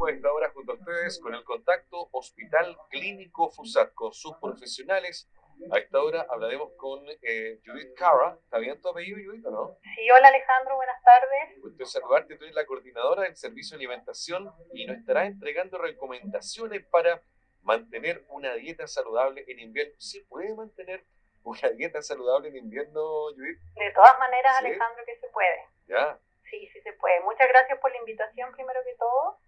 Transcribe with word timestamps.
Estamos 0.00 0.14
a 0.14 0.16
esta 0.16 0.32
hora 0.32 0.50
junto 0.54 0.72
a 0.72 0.74
ustedes 0.76 1.20
con 1.20 1.34
el 1.34 1.44
contacto 1.44 2.08
Hospital 2.12 2.74
Clínico 2.88 3.50
FUSAT, 3.50 3.92
con 3.92 4.14
sus 4.14 4.34
profesionales. 4.38 5.28
A 5.70 5.76
esta 5.76 6.02
hora 6.02 6.26
hablaremos 6.30 6.70
con 6.78 7.04
eh, 7.20 7.60
Judith 7.66 7.92
Cara. 7.98 8.38
¿Está 8.42 8.56
bien 8.56 8.80
tu 8.80 8.88
apellido, 8.88 9.18
Judith, 9.22 9.44
o 9.44 9.50
no? 9.50 9.76
Sí, 9.82 10.10
hola 10.10 10.28
Alejandro, 10.28 10.76
buenas 10.76 11.02
tardes. 11.04 11.60
Gusto 11.60 11.84
saludarte. 11.84 12.34
Tú 12.38 12.44
eres 12.44 12.56
la 12.56 12.64
coordinadora 12.64 13.24
del 13.24 13.36
Servicio 13.36 13.76
de 13.76 13.84
Alimentación 13.84 14.50
y 14.72 14.86
nos 14.86 14.96
estará 14.96 15.26
entregando 15.26 15.76
recomendaciones 15.76 16.82
para 16.86 17.20
mantener 17.60 18.24
una 18.30 18.54
dieta 18.54 18.86
saludable 18.86 19.44
en 19.48 19.58
invierno. 19.58 19.92
¿Se 19.98 20.24
puede 20.24 20.54
mantener 20.54 21.04
una 21.42 21.68
dieta 21.76 22.00
saludable 22.00 22.48
en 22.48 22.56
invierno, 22.56 23.02
Judith? 23.36 23.60
De 23.74 23.92
todas 23.92 24.18
maneras, 24.18 24.56
Alejandro, 24.60 25.04
que 25.04 25.16
se 25.18 25.28
puede. 25.28 25.62
Ya. 25.88 26.18
Sí, 26.48 26.70
sí 26.72 26.80
se 26.80 26.94
puede. 26.94 27.20
Muchas 27.20 27.48
gracias 27.48 27.78
por 27.80 27.90
la 27.90 27.98
invitación, 27.98 28.50
primero 28.52 28.80
que 28.82 28.96
todo. 28.96 29.38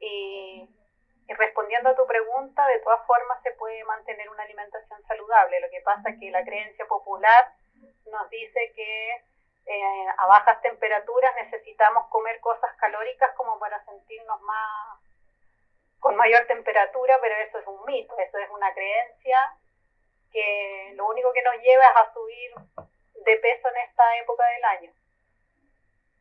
Y, 0.00 0.68
respondiendo 1.28 1.90
a 1.90 1.94
tu 1.94 2.06
pregunta, 2.06 2.66
de 2.66 2.80
todas 2.80 3.06
formas 3.06 3.40
se 3.42 3.52
puede 3.52 3.84
mantener 3.84 4.28
una 4.28 4.42
alimentación 4.42 5.00
saludable. 5.06 5.60
Lo 5.60 5.70
que 5.70 5.80
pasa 5.82 6.10
es 6.10 6.18
que 6.18 6.30
la 6.30 6.44
creencia 6.44 6.86
popular 6.86 7.52
nos 8.06 8.28
dice 8.30 8.72
que 8.74 9.10
eh, 9.66 10.06
a 10.18 10.26
bajas 10.26 10.60
temperaturas 10.62 11.32
necesitamos 11.36 12.08
comer 12.08 12.40
cosas 12.40 12.74
calóricas 12.78 13.32
como 13.36 13.58
para 13.60 13.84
sentirnos 13.84 14.40
más 14.40 14.98
con 16.00 16.16
mayor 16.16 16.46
temperatura, 16.46 17.18
pero 17.20 17.36
eso 17.36 17.58
es 17.58 17.66
un 17.66 17.84
mito, 17.84 18.18
eso 18.18 18.38
es 18.38 18.50
una 18.50 18.72
creencia 18.72 19.38
que 20.32 20.92
lo 20.96 21.06
único 21.06 21.32
que 21.32 21.42
nos 21.42 21.56
lleva 21.62 21.84
es 21.84 21.96
a 21.96 22.12
subir 22.12 22.50
de 23.24 23.36
peso 23.36 23.68
en 23.68 23.76
esta 23.88 24.16
época 24.18 24.44
del 24.46 24.64
año. 24.64 24.92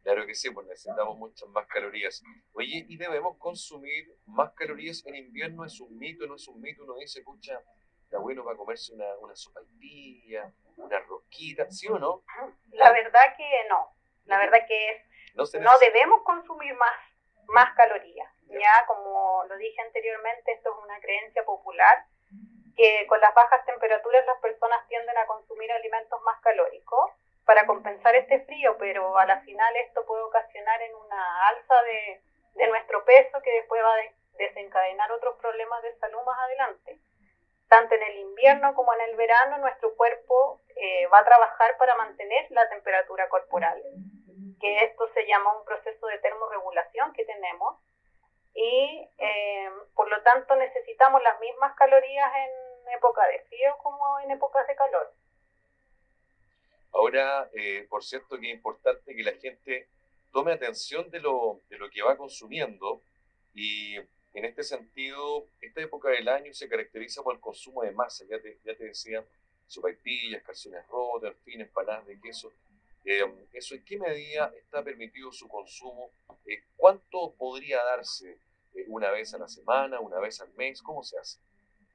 Claro 0.04 0.26
que 0.26 0.34
sí, 0.34 0.50
pues 0.50 0.66
necesitamos 0.68 1.18
muchas 1.18 1.48
más 1.50 1.68
calorías. 1.68 2.24
Oye, 2.54 2.86
¿y 2.88 2.98
debemos 2.98 3.38
consumir 3.38 4.16
más 4.26 4.54
calorías 4.54 5.06
en 5.06 5.16
invierno? 5.16 5.66
¿Es 5.66 5.80
un 5.80 5.98
mito? 5.98 6.26
¿No 6.26 6.36
es 6.36 6.48
un 6.48 6.62
mito? 6.62 6.84
Uno 6.84 6.96
dice, 6.96 7.20
escucha, 7.20 7.62
está 8.04 8.18
bueno 8.18 8.44
para 8.44 8.58
comerse 8.58 8.94
una, 8.94 9.06
una 9.18 9.36
sopa 9.36 9.62
pilla, 9.80 10.52
una 10.78 11.00
rosquita, 11.00 11.70
¿sí 11.70 11.88
o 11.88 12.00
no? 12.00 12.24
La 12.72 12.92
verdad 12.92 13.36
que 13.38 13.68
no. 13.70 13.94
La 14.26 14.38
verdad 14.38 14.60
que 14.68 14.90
es, 14.92 15.04
no, 15.36 15.44
no 15.60 15.80
debemos 15.80 16.24
consumir 16.24 16.74
más, 16.76 16.96
más 17.48 17.76
calorías. 17.76 18.32
Ya, 18.48 18.86
como 18.88 19.44
lo 19.48 19.58
dije 19.58 19.82
anteriormente, 19.82 20.54
esto 20.54 20.72
es 20.72 20.84
una 20.84 21.00
creencia 21.00 21.44
popular 21.46 22.06
que 22.76 23.06
con 23.08 23.20
las 23.20 23.34
bajas 23.36 23.66
temperaturas 23.66 24.26
las 24.26 24.40
personas 24.40 24.88
tienden 24.88 25.18
a 25.18 25.28
consumir 25.28 25.72
alimentos 25.72 26.20
más 26.24 26.42
calóricos 26.42 27.12
para 27.50 27.66
compensar 27.66 28.14
este 28.14 28.42
frío, 28.42 28.78
pero 28.78 29.18
a 29.18 29.26
la 29.26 29.42
final 29.42 29.76
esto 29.78 30.06
puede 30.06 30.22
ocasionar 30.22 30.80
en 30.84 30.94
una 30.94 31.48
alza 31.48 31.82
de, 31.82 32.22
de 32.54 32.68
nuestro 32.68 33.04
peso 33.06 33.42
que 33.42 33.50
después 33.50 33.82
va 33.84 33.92
a 33.92 34.38
desencadenar 34.38 35.12
otros 35.14 35.36
problemas 35.38 35.82
de 35.82 35.98
salud 35.98 36.20
más 36.28 36.38
adelante. 36.42 37.00
Tanto 37.68 37.96
en 37.96 38.04
el 38.04 38.20
invierno 38.20 38.76
como 38.76 38.94
en 38.94 39.02
el 39.02 39.16
verano, 39.16 39.58
nuestro 39.58 39.96
cuerpo 39.96 40.62
eh, 40.76 41.08
va 41.08 41.22
a 41.22 41.26
trabajar 41.26 41.76
para 41.80 41.96
mantener 41.96 42.46
la 42.52 42.70
temperatura 42.70 43.28
corporal, 43.30 43.82
que 44.62 44.84
esto 44.84 45.08
se 45.16 45.26
llama 45.26 45.58
un 45.58 45.66
proceso 45.66 46.06
de 46.06 46.20
termorregulación 46.20 47.14
que 47.14 47.26
tenemos, 47.26 47.82
y 48.54 49.10
eh, 49.18 49.72
por 49.96 50.08
lo 50.08 50.22
tanto 50.22 50.56
necesitamos 50.56 51.24
las 51.24 51.40
mismas 51.40 51.76
calorías 51.76 52.32
en 52.36 52.94
época 52.94 53.26
de 53.26 53.40
frío 53.46 53.76
como 53.82 54.20
en 54.20 54.30
épocas 54.30 54.68
de 54.68 54.76
calor. 54.76 55.12
Ahora, 56.92 57.50
eh, 57.54 57.86
por 57.90 58.04
cierto, 58.04 58.40
que 58.40 58.50
es 58.50 58.56
importante 58.56 59.16
que 59.16 59.24
la 59.24 59.34
gente 59.34 59.88
tome 60.32 60.52
atención 60.52 61.10
de 61.10 61.20
lo, 61.20 61.62
de 61.70 61.78
lo 61.78 61.90
que 61.90 62.02
va 62.02 62.18
consumiendo 62.18 63.02
y 63.54 63.96
en 64.34 64.46
este 64.46 64.64
sentido, 64.64 65.48
esta 65.60 65.82
época 65.82 66.10
del 66.10 66.28
año 66.28 66.54
se 66.54 66.70
caracteriza 66.70 67.24
por 67.24 67.36
el 67.36 67.42
consumo 67.42 67.82
de 67.84 67.92
masa, 67.92 68.26
ya 68.30 68.40
te, 68.40 68.60
ya 68.64 68.76
te 68.76 68.86
decía, 68.86 69.26
sopaipillas, 69.68 70.44
calzones 70.44 70.88
rotos, 70.88 71.32
en 71.32 71.38
fin, 71.44 71.62
empanadas 71.62 72.06
de 72.06 72.20
queso. 72.20 72.52
Eh, 73.06 73.24
¿Eso 73.54 73.76
en 73.76 73.84
qué 73.84 73.98
medida 73.98 74.52
está 74.58 74.84
permitido 74.84 75.32
su 75.32 75.48
consumo? 75.48 76.12
Eh, 76.46 76.64
¿Cuánto 76.76 77.34
podría 77.38 77.84
darse 77.84 78.38
una 78.88 79.10
vez 79.12 79.34
a 79.34 79.40
la 79.40 79.48
semana, 79.48 80.00
una 80.00 80.20
vez 80.20 80.42
al 80.42 80.54
mes? 80.54 80.82
¿Cómo 80.82 81.04
se 81.04 81.18
hace? 81.18 81.40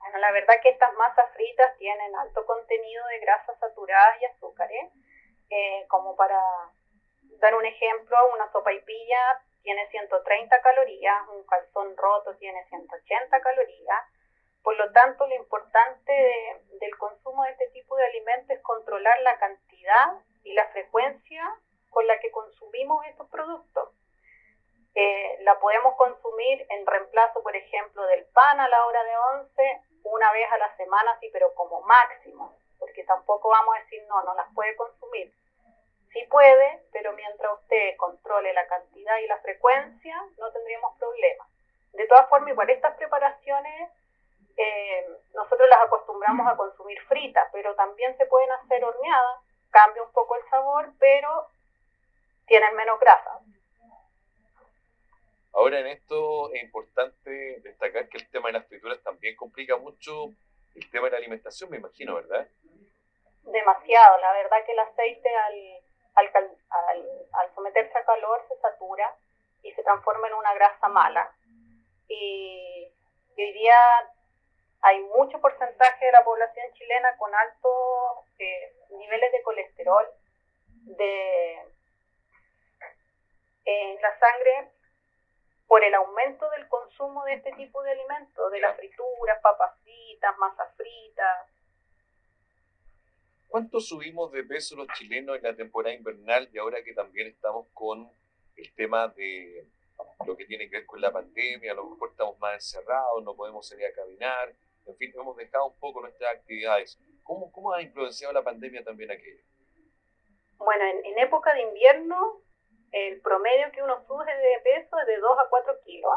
Bueno, 0.04 0.18
la 0.18 0.32
verdad 0.32 0.60
que 0.62 0.68
estas 0.68 0.92
masas 0.94 1.32
fritas 1.32 1.78
tienen 1.78 2.14
alto 2.16 2.44
contenido 2.44 3.06
de 3.06 3.20
grasas 3.20 3.58
saturadas 3.58 4.20
y 4.20 4.26
azúcares. 4.26 4.92
Eh, 5.48 5.86
como 5.88 6.14
para 6.14 6.38
dar 7.40 7.54
un 7.54 7.64
ejemplo, 7.64 8.14
una 8.34 8.52
sopa 8.52 8.70
y 8.74 8.80
pilla 8.80 9.40
tiene 9.62 9.88
130 9.88 10.60
calorías, 10.60 11.26
un 11.28 11.42
calzón 11.46 11.96
roto 11.96 12.36
tiene 12.36 12.66
180 12.68 13.40
calorías. 13.40 14.04
Por 14.62 14.76
lo 14.76 14.92
tanto, 14.92 15.26
lo 15.26 15.36
importante 15.36 16.12
del 16.78 16.98
consumo 16.98 17.44
de 17.44 17.52
este 17.52 17.70
tipo 17.70 17.96
de 17.96 18.04
alimentos 18.04 18.50
es 18.50 18.62
controlar 18.62 19.18
la 19.22 19.38
cantidad 19.38 20.20
y 20.42 20.52
la 20.52 20.68
frecuencia 20.68 21.42
con 21.88 22.06
la 22.06 22.20
que 22.20 22.30
consumimos 22.30 23.06
estos 23.06 23.30
productos. 23.30 23.88
Eh, 24.94 25.38
la 25.40 25.58
podemos 25.60 25.96
consumir 25.96 26.66
en 26.68 26.86
reemplazo, 26.86 27.42
por 27.42 27.56
ejemplo, 27.56 28.06
del 28.06 28.26
pan 28.26 28.60
a 28.60 28.68
la 28.68 28.84
hora 28.84 29.02
de 29.02 29.16
11 29.16 29.93
una 30.04 30.32
vez 30.32 30.50
a 30.52 30.58
la 30.58 30.76
semana, 30.76 31.18
sí, 31.20 31.28
pero 31.32 31.52
como 31.54 31.80
máximo, 31.82 32.54
porque 32.78 33.04
tampoco 33.04 33.48
vamos 33.48 33.74
a 33.76 33.80
decir, 33.80 34.02
no, 34.08 34.22
no 34.22 34.34
las 34.34 34.46
puede 34.54 34.76
consumir. 34.76 35.32
Sí 36.12 36.24
puede, 36.30 36.84
pero 36.92 37.12
mientras 37.14 37.52
usted 37.54 37.96
controle 37.96 38.52
la 38.52 38.66
cantidad 38.68 39.18
y 39.18 39.26
la 39.26 39.38
frecuencia, 39.38 40.22
no 40.38 40.52
tendríamos 40.52 40.96
problemas. 40.98 41.48
De 41.92 42.06
todas 42.06 42.28
formas, 42.28 42.50
igual 42.50 42.70
estas 42.70 42.94
preparaciones 42.96 43.90
eh, 44.56 45.06
nosotros 45.34 45.68
las 45.68 45.80
acostumbramos 45.82 46.46
a 46.46 46.56
consumir 46.56 47.00
fritas, 47.02 47.48
pero 47.52 47.74
también 47.74 48.16
se 48.16 48.26
pueden 48.26 48.50
hacer 48.52 48.84
horneadas, 48.84 49.40
cambia 49.70 50.02
un 50.02 50.12
poco 50.12 50.36
el 50.36 50.48
sabor, 50.48 50.92
pero 50.98 51.48
tienen 52.46 52.74
menos 52.76 53.00
grasa. 53.00 53.40
Ahora 55.54 55.78
en 55.78 55.86
esto 55.86 56.52
es 56.52 56.62
importante 56.62 57.60
destacar 57.60 58.08
que 58.08 58.18
el 58.18 58.28
tema 58.28 58.48
de 58.48 58.54
las 58.54 58.66
frituras 58.66 59.00
también 59.02 59.36
complica 59.36 59.76
mucho 59.76 60.32
el 60.74 60.90
tema 60.90 61.06
de 61.06 61.12
la 61.12 61.18
alimentación, 61.18 61.70
me 61.70 61.76
imagino, 61.76 62.16
¿verdad? 62.16 62.48
Demasiado, 63.44 64.18
la 64.18 64.32
verdad 64.32 64.64
que 64.66 64.72
el 64.72 64.78
aceite 64.80 65.28
al, 65.36 65.80
al, 66.14 67.08
al, 67.32 67.54
someterse 67.54 67.96
a 67.96 68.04
calor 68.04 68.44
se 68.48 68.56
satura 68.56 69.14
y 69.62 69.72
se 69.72 69.82
transforma 69.84 70.26
en 70.26 70.34
una 70.34 70.54
grasa 70.54 70.88
mala. 70.88 71.30
Y, 72.08 72.88
hoy 73.36 73.52
día 73.52 73.76
hay 74.82 75.00
mucho 75.16 75.40
porcentaje 75.40 76.06
de 76.06 76.12
la 76.12 76.24
población 76.24 76.66
chilena 76.74 77.16
con 77.16 77.32
altos 77.32 78.26
eh, 78.40 78.72
niveles 78.90 79.30
de 79.30 79.42
colesterol 79.42 80.06
de, 80.98 81.58
en 83.64 84.02
la 84.02 84.18
sangre 84.18 84.70
por 85.66 85.82
el 85.82 85.94
aumento 85.94 86.48
del 86.50 86.68
consumo 86.68 87.24
de 87.24 87.34
este 87.34 87.52
tipo 87.52 87.82
de 87.82 87.92
alimentos, 87.92 88.52
de 88.52 88.60
las 88.60 88.76
frituras, 88.76 89.40
papas 89.42 89.78
fritas, 89.82 90.38
masas 90.38 90.74
fritas. 90.76 91.50
¿Cuánto 93.48 93.80
subimos 93.80 94.32
de 94.32 94.42
peso 94.44 94.76
los 94.76 94.88
chilenos 94.88 95.36
en 95.36 95.42
la 95.42 95.54
temporada 95.54 95.94
invernal 95.94 96.48
y 96.52 96.58
ahora 96.58 96.82
que 96.82 96.92
también 96.92 97.28
estamos 97.28 97.68
con 97.72 98.10
el 98.56 98.74
tema 98.74 99.08
de 99.08 99.66
lo 100.26 100.36
que 100.36 100.44
tiene 100.44 100.68
que 100.68 100.78
ver 100.78 100.86
con 100.86 101.00
la 101.00 101.12
pandemia, 101.12 101.72
a 101.72 101.74
lo 101.74 101.90
mejor 101.90 102.10
estamos 102.10 102.38
más 102.38 102.54
encerrados, 102.54 103.22
no 103.22 103.34
podemos 103.36 103.66
salir 103.66 103.86
a 103.86 103.92
caminar, 103.92 104.54
en 104.86 104.96
fin, 104.96 105.12
hemos 105.14 105.36
dejado 105.36 105.66
un 105.66 105.78
poco 105.78 106.00
nuestras 106.00 106.34
actividades. 106.34 106.98
¿Cómo, 107.22 107.50
cómo 107.52 107.72
ha 107.72 107.80
influenciado 107.80 108.34
la 108.34 108.42
pandemia 108.42 108.84
también 108.84 109.10
aquello? 109.10 109.42
Bueno, 110.58 110.84
en, 110.84 111.04
en 111.06 111.18
época 111.18 111.54
de 111.54 111.62
invierno 111.62 112.42
el 112.94 113.20
promedio 113.22 113.72
que 113.72 113.82
uno 113.82 114.06
sube 114.06 114.24
de 114.24 114.60
peso 114.62 114.96
es 115.00 115.06
de 115.08 115.18
2 115.18 115.38
a 115.38 115.48
4 115.48 115.80
kilos, 115.80 116.14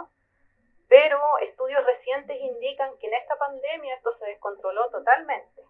pero 0.88 1.20
estudios 1.40 1.84
recientes 1.84 2.40
indican 2.40 2.96
que 3.00 3.08
en 3.08 3.16
esta 3.16 3.36
pandemia 3.36 3.96
esto 3.96 4.16
se 4.20 4.26
descontroló 4.28 4.88
totalmente. 4.92 5.64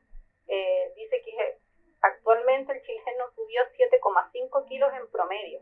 Eh, 0.48 0.92
dice 0.98 1.22
que 1.24 1.60
actualmente 2.02 2.74
el 2.74 2.82
chileno 2.82 3.32
subió 3.36 3.62
7,5 3.78 4.68
kilos 4.68 4.94
en 4.96 5.10
promedio. 5.10 5.62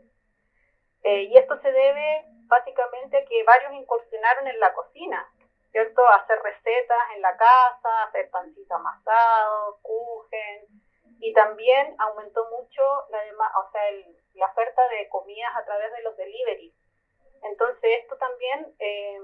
Eh, 1.04 1.22
y 1.30 1.38
esto 1.38 1.56
se 1.60 1.70
debe 1.70 2.24
básicamente 2.48 3.16
a 3.16 3.24
que 3.24 3.44
varios 3.44 3.72
incursionaron 3.74 4.48
en 4.48 4.58
la 4.58 4.74
cocina, 4.74 5.32
¿cierto? 5.70 6.04
hacer 6.08 6.40
recetas 6.42 7.02
en 7.14 7.22
la 7.22 7.36
casa, 7.36 8.02
hacer 8.08 8.30
pancita 8.30 8.74
amasado, 8.74 9.78
kuchen, 9.82 10.66
y 11.20 11.32
también 11.32 11.94
aumentó 11.98 12.48
mucho 12.50 12.82
la, 13.10 13.18
o 13.58 13.70
sea, 13.72 13.88
el, 13.88 14.16
la 14.34 14.46
oferta 14.46 14.82
de 14.88 15.08
comidas 15.08 15.50
a 15.56 15.64
través 15.64 15.92
de 15.92 16.02
los 16.02 16.16
delivery. 16.16 16.74
Entonces 17.42 17.90
esto 18.02 18.16
también 18.16 18.74
eh, 18.78 19.20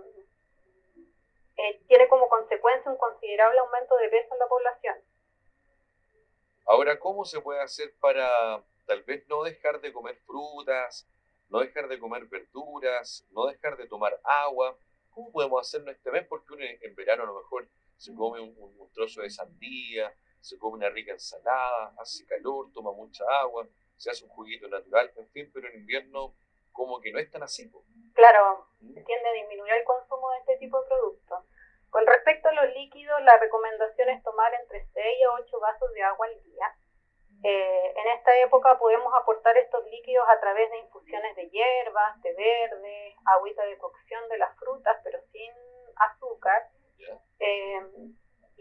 eh, 1.57 1.83
tiene 1.89 2.09
como 2.09 2.29
consecuencia 2.29 2.91
un 2.91 2.99
considerable 2.99 3.59
aumento 3.59 3.97
de 3.97 4.09
peso 4.09 4.33
en 4.33 4.39
la 4.39 4.49
población. 4.49 4.97
Ahora, 6.67 6.99
¿cómo 6.99 7.25
se 7.25 7.41
puede 7.41 7.61
hacer 7.61 7.93
para 8.01 8.63
tal 8.87 9.03
vez 9.03 9.27
no 9.29 9.43
dejar 9.43 9.81
de 9.81 9.93
comer 9.93 10.17
frutas, 10.27 11.09
no 11.49 11.61
dejar 11.61 11.89
de 11.89 11.99
comer 11.99 12.27
verduras, 12.27 13.27
no 13.33 13.47
dejar 13.47 13.77
de 13.77 13.87
tomar 13.89 14.19
agua? 14.25 14.77
¿cómo 15.13 15.31
podemos 15.31 15.61
hacerlo 15.61 15.91
este 15.91 16.11
mes? 16.11 16.27
Porque 16.27 16.55
uno 16.55 16.65
en 16.65 16.95
verano 16.95 17.23
a 17.25 17.27
lo 17.27 17.35
mejor 17.35 17.69
se 17.97 18.15
come 18.15 18.41
un 18.41 18.91
trozo 18.93 19.23
de 19.23 19.31
sandía, 19.31 20.13
se 20.43 20.59
come 20.59 20.77
una 20.77 20.91
rica 20.91 21.13
ensalada, 21.13 21.95
hace 21.99 22.27
calor, 22.27 22.73
toma 22.75 22.93
mucha 22.93 23.25
agua, 23.41 23.67
se 23.97 24.11
hace 24.11 24.25
un 24.25 24.31
juguito 24.31 24.69
natural, 24.69 25.11
en 25.17 25.29
fin, 25.31 25.51
pero 25.55 25.69
en 25.69 25.81
invierno 25.81 26.35
como 26.73 27.01
que 27.01 27.13
no 27.13 27.19
es 27.19 27.31
tan 27.31 27.43
así. 27.43 27.71
Claro, 28.15 28.67
¿Mm? 28.81 29.05
tiende 29.05 29.29
a 29.29 29.33
disminuir 29.33 29.73
el 29.75 29.85
consumo 29.85 30.31
de 30.31 30.39
este 30.39 30.57
tipo 30.59 30.81
de 30.81 30.89
productos. 30.89 31.45
Con 31.91 32.07
respecto 32.07 32.49
a 32.49 32.53
los 32.53 32.75
líquidos, 32.75 33.23
la 33.23 33.39
recomendación 33.39 34.09
es 34.09 34.23
tomar 34.23 34.53
entre 34.55 34.85
6 34.93 35.05
a 35.27 35.43
8 35.43 35.61
vasos 35.61 35.93
de 35.93 36.03
agua 36.03 36.27
al 36.27 36.43
día. 36.43 36.75
Eh, 37.45 37.95
en 37.97 38.07
esta 38.19 38.37
época 38.39 38.79
podemos 38.79 39.13
aportar 39.15 39.57
estos 39.59 39.85
líquidos 39.91 40.25
a 40.29 40.41
través 40.41 40.71
de 40.71 40.79
infusiones 40.79 41.37
de 41.37 41.51
hierbas, 41.51 42.21
té 42.23 42.33
verde, 42.35 43.15
agüita 43.27 43.65
de 43.65 43.77
cocción 43.79 44.29
de 44.29 44.39
las 44.39 44.57
frutas, 44.59 44.97
pero 45.05 45.21
sin 45.31 45.53
azúcar. 45.97 46.69
Eh, 47.39 47.81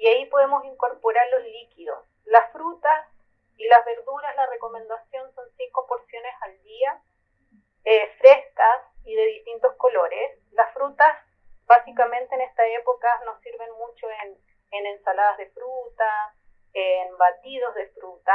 y 0.02 0.08
ahí 0.08 0.26
podemos 0.26 0.66
incorporar 0.66 1.24
los 1.30 1.44
líquidos. 1.44 2.04
Las 2.26 2.52
frutas 2.52 3.08
y 3.56 3.68
las 3.68 3.86
verduras, 3.86 4.36
la 4.36 4.48
recomendación 4.48 5.32
son 5.36 5.46
5 5.56 5.88
porciones 5.88 6.34
al 6.42 6.60
día, 6.64 7.00
eh, 7.86 8.12
frescas 8.18 8.82
y 9.06 9.14
de 9.14 9.26
distintos 9.28 9.76
colores. 9.76 10.40
Las 10.54 10.74
frutas 10.74 11.16
básicamente 11.68 12.34
en 12.34 12.42
esta 12.42 12.66
época 12.70 13.22
nos 13.26 13.40
sirven 13.42 13.72
mucho 13.74 14.08
en, 14.24 14.40
en 14.72 14.88
ensaladas 14.88 15.38
de 15.38 15.52
fruta, 15.52 16.36
en 16.74 17.16
batidos 17.18 17.76
de 17.76 17.88
fruta. 17.90 18.34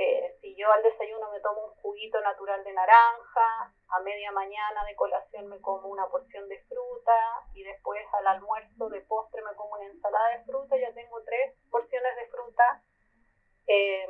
Eh, 0.00 0.38
si 0.40 0.54
yo 0.54 0.70
al 0.70 0.82
desayuno 0.84 1.28
me 1.32 1.40
tomo 1.40 1.66
un 1.66 1.74
juguito 1.82 2.20
natural 2.20 2.62
de 2.62 2.72
naranja, 2.72 3.74
a 3.88 4.00
media 4.04 4.30
mañana 4.30 4.84
de 4.84 4.94
colación 4.94 5.48
me 5.48 5.60
como 5.60 5.88
una 5.88 6.06
porción 6.06 6.48
de 6.48 6.62
fruta 6.68 7.42
y 7.52 7.64
después 7.64 8.06
al 8.12 8.28
almuerzo 8.28 8.88
de 8.90 9.00
postre 9.00 9.42
me 9.42 9.56
como 9.56 9.74
una 9.74 9.86
ensalada 9.86 10.38
de 10.38 10.44
fruta, 10.44 10.76
ya 10.76 10.94
tengo 10.94 11.20
tres 11.24 11.52
porciones 11.68 12.14
de 12.14 12.28
fruta 12.28 12.80
eh, 13.66 14.06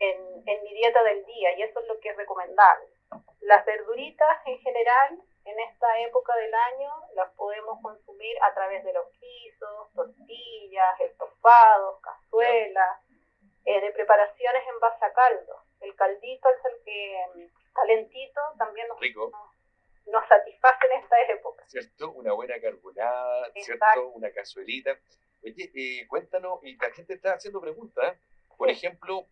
en, 0.00 0.42
en 0.46 0.62
mi 0.64 0.74
dieta 0.74 1.02
del 1.02 1.24
día 1.24 1.56
y 1.56 1.62
eso 1.62 1.80
es 1.80 1.88
lo 1.88 1.98
que 1.98 2.10
es 2.10 2.16
recomendable. 2.18 2.88
Las 3.40 3.64
verduritas 3.64 4.36
en 4.44 4.58
general 4.58 5.18
en 5.46 5.60
esta 5.60 5.98
época 6.00 6.36
del 6.36 6.52
año 6.54 6.92
las 7.14 7.32
podemos 7.36 7.80
consumir 7.80 8.36
a 8.42 8.52
través 8.52 8.84
de 8.84 8.92
los 8.92 9.10
guisos, 9.18 9.94
tortillas, 9.94 11.00
estofados, 11.00 12.02
cazuelas, 12.02 13.00
eh, 13.64 13.80
de 13.80 13.92
preparaciones 13.92 14.62
en 14.72 14.80
base 14.80 15.04
a 15.04 15.12
caldo. 15.12 15.56
El 15.80 15.94
caldito, 15.94 16.48
el 16.48 16.84
que 16.84 17.50
calentito, 17.74 18.40
también 18.58 18.88
nos, 18.88 18.98
nos, 20.06 20.28
satisface 20.28 20.86
en 20.86 21.02
esta 21.02 21.16
época. 21.32 21.64
¿Cierto? 21.66 22.10
Una 22.12 22.32
buena 22.32 22.60
carbonada, 22.60 23.50
¿cierto? 23.54 24.08
Una 24.14 24.30
cazuelita. 24.32 24.98
Oye, 25.42 25.70
eh, 25.74 26.06
cuéntanos, 26.08 26.60
y 26.64 26.76
la 26.76 26.90
gente 26.90 27.14
está 27.14 27.34
haciendo 27.34 27.60
preguntas, 27.60 28.14
¿eh? 28.14 28.18
por 28.56 28.68
ejemplo, 28.68 29.26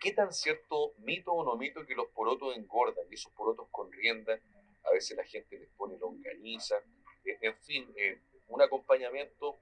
¿qué 0.00 0.12
tan 0.12 0.32
cierto 0.32 0.94
mito 0.98 1.32
o 1.32 1.44
no 1.44 1.56
mito 1.56 1.86
que 1.86 1.94
los 1.94 2.08
porotos 2.08 2.56
engordan? 2.56 3.04
Y 3.10 3.14
esos 3.14 3.32
porotos 3.32 3.68
con 3.70 3.92
rienda, 3.92 4.40
a 4.84 4.90
veces 4.90 5.16
la 5.16 5.24
gente 5.24 5.58
les 5.58 5.70
pone 5.70 5.96
longaniza, 5.98 6.78
eh, 7.24 7.38
en 7.40 7.56
fin, 7.58 7.94
un 8.48 8.62
acompañamiento. 8.62 9.58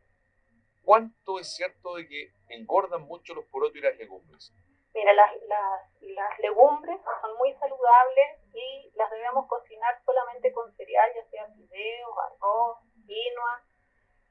¿Cuánto 0.88 1.38
es 1.38 1.54
cierto 1.54 1.96
de 1.96 2.08
que 2.08 2.32
engordan 2.48 3.02
mucho 3.02 3.34
los 3.34 3.44
porotos 3.44 3.76
y 3.76 3.82
las 3.82 3.94
legumbres? 3.98 4.54
Mira, 4.94 5.12
las, 5.12 6.38
legumbres 6.38 6.98
son 7.20 7.36
muy 7.36 7.52
saludables 7.60 8.40
y 8.54 8.90
las 8.94 9.10
debemos 9.10 9.46
cocinar 9.48 10.00
solamente 10.06 10.50
con 10.50 10.74
cereal, 10.76 11.12
ya 11.14 11.28
sea 11.28 11.46
fideos, 11.48 12.14
arroz, 12.18 12.78
quinoa. 13.06 13.62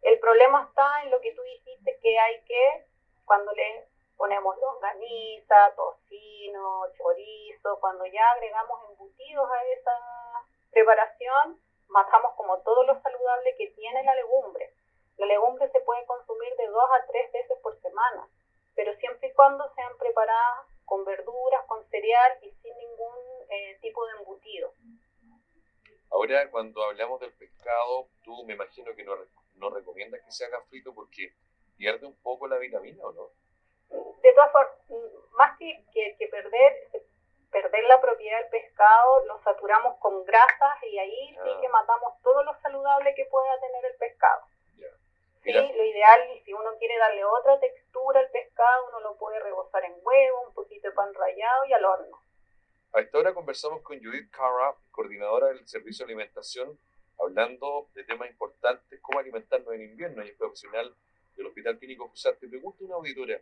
El 0.02 0.18
problema 0.18 0.66
está 0.68 1.04
en 1.04 1.12
lo 1.12 1.22
que 1.22 1.32
tú 1.36 1.44
dijiste, 1.44 2.00
que 2.02 2.18
hay 2.18 2.44
que, 2.46 2.88
cuando 3.26 3.52
le 3.52 3.88
ponemos 4.18 4.58
longaniza, 4.58 5.76
tocino, 5.76 6.86
chorizo, 6.98 7.80
cuando 7.80 8.04
ya 8.08 8.32
agregamos 8.32 8.80
embutidos 8.90 9.48
a 9.48 9.64
esa 9.64 9.92
preparación, 10.72 11.62
matamos 11.90 12.34
como 12.34 12.58
todo 12.62 12.84
lo 12.84 13.00
saludable 13.00 13.56
que 13.60 13.68
tiene 13.76 14.04
la 14.04 14.16
legumbre. 14.16 14.67
La 15.18 15.26
legumbre 15.26 15.70
se 15.72 15.80
puede 15.82 16.06
consumir 16.06 16.56
de 16.56 16.68
dos 16.68 16.90
a 16.94 17.06
tres 17.08 17.32
veces 17.32 17.58
por 17.62 17.80
semana 17.82 18.28
pero 18.78 18.96
siempre 18.98 19.28
y 19.28 19.34
cuando 19.34 19.68
sean 19.74 19.98
preparadas 19.98 20.68
con 20.86 21.04
verduras, 21.04 21.66
con 21.66 21.84
cereal 21.90 22.38
y 22.44 22.52
sin 22.62 22.78
ningún 22.78 23.18
eh, 23.50 23.78
tipo 23.82 24.06
de 24.06 24.18
embutido. 24.20 24.72
Ahora, 26.12 26.50
cuando 26.52 26.84
hablamos 26.84 27.20
del 27.20 27.34
pescado, 27.34 28.08
tú 28.24 28.46
me 28.46 28.54
imagino 28.54 28.96
que 28.96 29.04
no, 29.04 29.16
no 29.56 29.70
recomiendas 29.72 30.22
que 30.24 30.32
se 30.32 30.46
haga 30.46 30.62
frito 30.70 30.94
porque 30.94 31.34
pierde 31.76 32.06
un 32.06 32.16
poco 32.22 32.48
la 32.48 32.58
vitamina, 32.58 33.04
¿o 33.04 33.12
no? 33.12 33.30
De 34.22 34.34
todas 34.34 34.52
formas, 34.52 34.72
más 35.32 35.58
que, 35.58 35.84
que, 35.92 36.28
perder, 36.28 36.74
perder 37.52 37.84
la 37.86 38.00
propiedad 38.00 38.40
del 38.42 38.50
pescado, 38.50 39.26
lo 39.26 39.42
saturamos 39.42 39.98
con 39.98 40.24
grasas 40.24 40.84
y 40.84 41.00
ahí 41.00 41.30
sí 41.30 41.50
ah. 41.52 41.58
que 41.60 41.70
matamos 41.70 42.14
todo 42.22 42.44
lo 42.44 42.54
saludable 42.62 43.16
que 43.16 43.26
pueda 43.26 43.60
tener 43.60 43.86
el 43.86 43.98
pescado. 43.98 44.44
Sí, 45.54 45.78
lo 45.78 45.86
ideal, 45.86 46.22
si 46.44 46.52
uno 46.52 46.78
quiere 46.78 46.98
darle 46.98 47.24
otra 47.24 47.58
textura 47.60 48.20
al 48.20 48.30
pescado, 48.32 48.90
uno 48.90 49.00
lo 49.00 49.18
puede 49.18 49.40
rebozar 49.40 49.84
en 49.86 49.94
huevo, 50.02 50.48
un 50.48 50.54
poquito 50.54 50.90
de 50.90 50.94
pan 50.94 51.14
rallado 51.14 51.66
y 51.66 51.74
al 51.74 51.86
horno. 51.86 52.22
A 52.94 53.00
esta 53.00 53.18
hora 53.18 53.34
conversamos 53.34 53.82
con 53.82 53.98
Judith 54.04 54.30
Carra, 54.30 54.76
coordinadora 54.92 55.48
del 55.48 55.66
Servicio 55.66 56.06
de 56.06 56.14
Alimentación, 56.14 56.78
hablando 57.20 57.90
de 57.94 58.04
temas 58.04 58.30
importantes, 58.30 59.00
cómo 59.02 59.20
alimentarnos 59.20 59.74
en 59.74 59.84
invierno. 59.84 60.24
Y 60.26 60.30
es 60.30 60.36
profesional 60.36 60.94
del 61.36 61.48
Hospital 61.48 61.78
Clínico 61.80 62.10
Fusar. 62.10 62.36
Te 62.36 62.48
pregunto 62.48 62.84
una 62.84 62.96
auditora, 62.96 63.36
a 63.36 63.42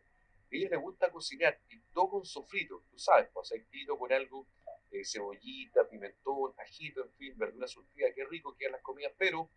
ella 0.51 0.69
le 0.69 0.77
gusta 0.77 1.11
cocinar 1.11 1.57
y 1.69 1.79
todo 1.91 2.09
con 2.09 2.25
sofrito, 2.25 2.83
tú 2.91 2.99
sabes, 2.99 3.29
pues 3.33 3.51
aceitito 3.51 3.97
con 3.97 4.13
algo, 4.13 4.45
eh, 4.91 5.03
cebollita, 5.03 5.87
pimentón, 5.89 6.53
ajito, 6.59 7.03
en 7.03 7.11
fin, 7.13 7.33
verdura 7.35 7.67
surtida, 7.67 8.13
qué 8.13 8.25
rico 8.25 8.55
quedan 8.55 8.73
las 8.73 8.81
comidas, 8.81 9.11
pero 9.17 9.49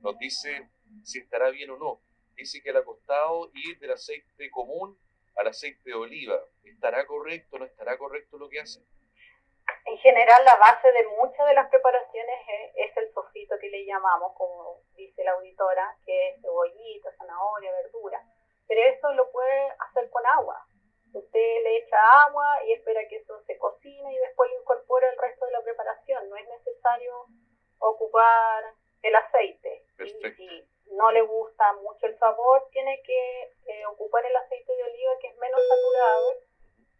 nos 0.00 0.18
dice 0.18 0.70
si 1.04 1.20
estará 1.20 1.50
bien 1.50 1.70
o 1.70 1.76
no. 1.76 2.00
Dice 2.34 2.62
que 2.62 2.72
le 2.72 2.80
ha 2.80 2.84
costado 2.84 3.50
ir 3.54 3.78
del 3.78 3.92
aceite 3.92 4.50
común 4.50 4.98
al 5.36 5.48
aceite 5.48 5.80
de 5.84 5.94
oliva. 5.94 6.40
¿Estará 6.64 7.06
correcto 7.06 7.56
o 7.56 7.58
no 7.60 7.64
estará 7.64 7.96
correcto 7.98 8.38
lo 8.38 8.48
que 8.48 8.60
hace? 8.60 8.80
En 9.84 9.98
general, 9.98 10.44
la 10.44 10.56
base 10.56 10.90
de 10.92 11.06
muchas 11.18 11.46
de 11.46 11.54
las 11.54 11.68
preparaciones 11.68 12.36
es, 12.74 12.96
el 12.96 13.12
sofrito 13.12 13.56
que 13.60 13.68
le 13.68 13.84
llamamos, 13.84 14.32
como 14.36 14.80
dice 14.94 15.24
la 15.24 15.32
auditora, 15.32 15.96
que 16.04 16.30
es 16.30 16.40
cebollita, 16.40 17.10
zanahoria, 17.16 17.72
verdura. 17.72 18.22
Pero 18.68 18.80
eso 18.80 19.12
lo 19.12 19.30
puede 19.32 19.68
hacer 19.78 20.08
con 20.10 20.24
agua. 20.26 20.64
Usted 21.12 21.62
le 21.64 21.78
echa 21.78 21.96
agua 22.26 22.64
y 22.66 22.72
espera 22.72 23.06
que 23.08 23.16
eso 23.16 23.42
se 23.46 23.58
cocine 23.58 24.14
y 24.14 24.18
después 24.18 24.50
le 24.50 24.60
incorpora 24.60 25.10
el 25.10 25.18
resto 25.18 25.44
de 25.46 25.52
la 25.52 25.62
preparación. 25.62 26.28
No 26.30 26.36
es 26.36 26.48
necesario 26.48 27.26
ocupar 27.78 28.64
el 29.02 29.14
aceite. 29.14 29.84
si 30.36 30.68
no 30.92 31.10
le 31.10 31.22
gusta 31.22 31.72
mucho 31.74 32.06
el 32.06 32.18
sabor, 32.18 32.68
tiene 32.70 33.00
que 33.04 33.42
eh, 33.66 33.86
ocupar 33.86 34.24
el 34.24 34.36
aceite 34.36 34.72
de 34.74 34.82
oliva 34.82 35.12
que 35.20 35.28
es 35.28 35.36
menos 35.38 35.60
saturado 35.66 36.34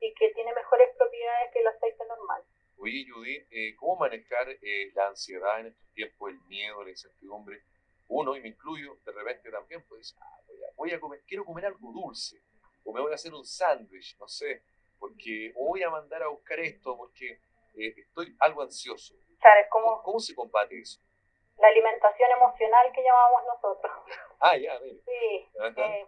y 0.00 0.14
que 0.14 0.30
tiene 0.30 0.52
mejores 0.54 0.94
propiedades 0.96 1.52
que 1.52 1.60
el 1.60 1.66
aceite 1.68 2.04
normal. 2.06 2.42
Oye, 2.78 3.06
Judith, 3.08 3.46
eh, 3.50 3.76
¿cómo 3.76 3.96
manejar 3.96 4.48
eh, 4.50 4.90
la 4.94 5.08
ansiedad 5.08 5.60
en 5.60 5.66
estos 5.66 5.92
tiempos, 5.94 6.30
el 6.30 6.40
miedo, 6.48 6.82
la 6.82 6.90
incertidumbre? 6.90 7.62
Uno, 8.08 8.36
y 8.36 8.40
me 8.40 8.48
incluyo, 8.48 8.98
de 9.04 9.12
repente 9.12 9.50
también, 9.50 9.84
pues, 9.88 10.16
ah, 10.20 10.40
voy, 10.74 10.90
a, 10.90 10.98
comer, 10.98 11.22
quiero 11.26 11.44
comer 11.44 11.66
algo 11.66 11.92
dulce, 11.92 12.42
o 12.84 12.92
me 12.92 13.00
voy 13.00 13.12
a 13.12 13.14
hacer 13.14 13.32
un 13.32 13.44
sándwich, 13.44 14.18
no 14.18 14.26
sé, 14.26 14.64
porque 14.98 15.52
voy 15.54 15.82
a 15.82 15.90
mandar 15.90 16.22
a 16.24 16.28
buscar 16.28 16.58
esto, 16.60 16.96
porque 16.96 17.38
estoy 17.74 18.36
algo 18.40 18.62
ansioso. 18.62 19.14
¿Cómo 19.70 20.18
se 20.18 20.34
combate 20.34 20.80
eso? 20.80 21.00
La 21.62 21.68
alimentación 21.68 22.30
emocional 22.32 22.92
que 22.92 23.02
llamamos 23.02 23.44
nosotros. 23.46 23.92
Ah, 24.44 24.56
ya, 24.56 24.76
Sí, 24.80 25.48
eh, 25.54 26.06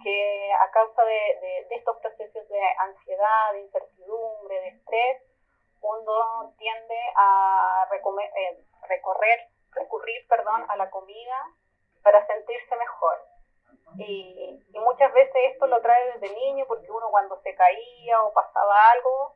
que 0.00 0.52
a 0.52 0.70
causa 0.70 1.04
de, 1.04 1.66
estos 1.70 1.96
procesos 1.96 2.48
de 2.48 2.60
ansiedad, 2.78 3.52
de 3.52 3.62
incertidumbre, 3.62 4.60
de 4.60 4.68
estrés, 4.68 5.22
uno 5.82 6.54
tiende 6.56 7.00
a 7.16 7.88
eh, 7.90 8.64
recorrer, 8.88 9.48
recurrir 9.72 10.28
perdón, 10.28 10.64
a 10.68 10.76
la 10.76 10.88
comida 10.88 11.36
para 12.04 12.24
sentirse 12.28 12.76
mejor. 12.76 13.18
Y, 13.96 14.64
y, 14.72 14.78
muchas 14.78 15.12
veces 15.12 15.34
esto 15.50 15.66
lo 15.66 15.80
trae 15.82 16.12
desde 16.12 16.32
niño 16.32 16.64
porque 16.68 16.88
uno 16.92 17.10
cuando 17.10 17.40
se 17.42 17.56
caía 17.56 18.22
o 18.22 18.32
pasaba 18.32 18.90
algo, 18.92 19.34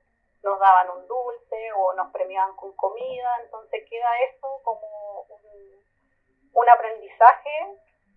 nos 0.48 0.58
daban 0.58 0.90
un 0.90 1.06
dulce 1.06 1.72
o 1.76 1.92
nos 1.94 2.10
premiaban 2.12 2.56
con 2.56 2.72
comida, 2.74 3.38
entonces 3.44 3.84
queda 3.88 4.08
eso 4.30 4.60
como 4.62 5.26
un, 5.28 5.84
un 6.54 6.68
aprendizaje 6.68 7.76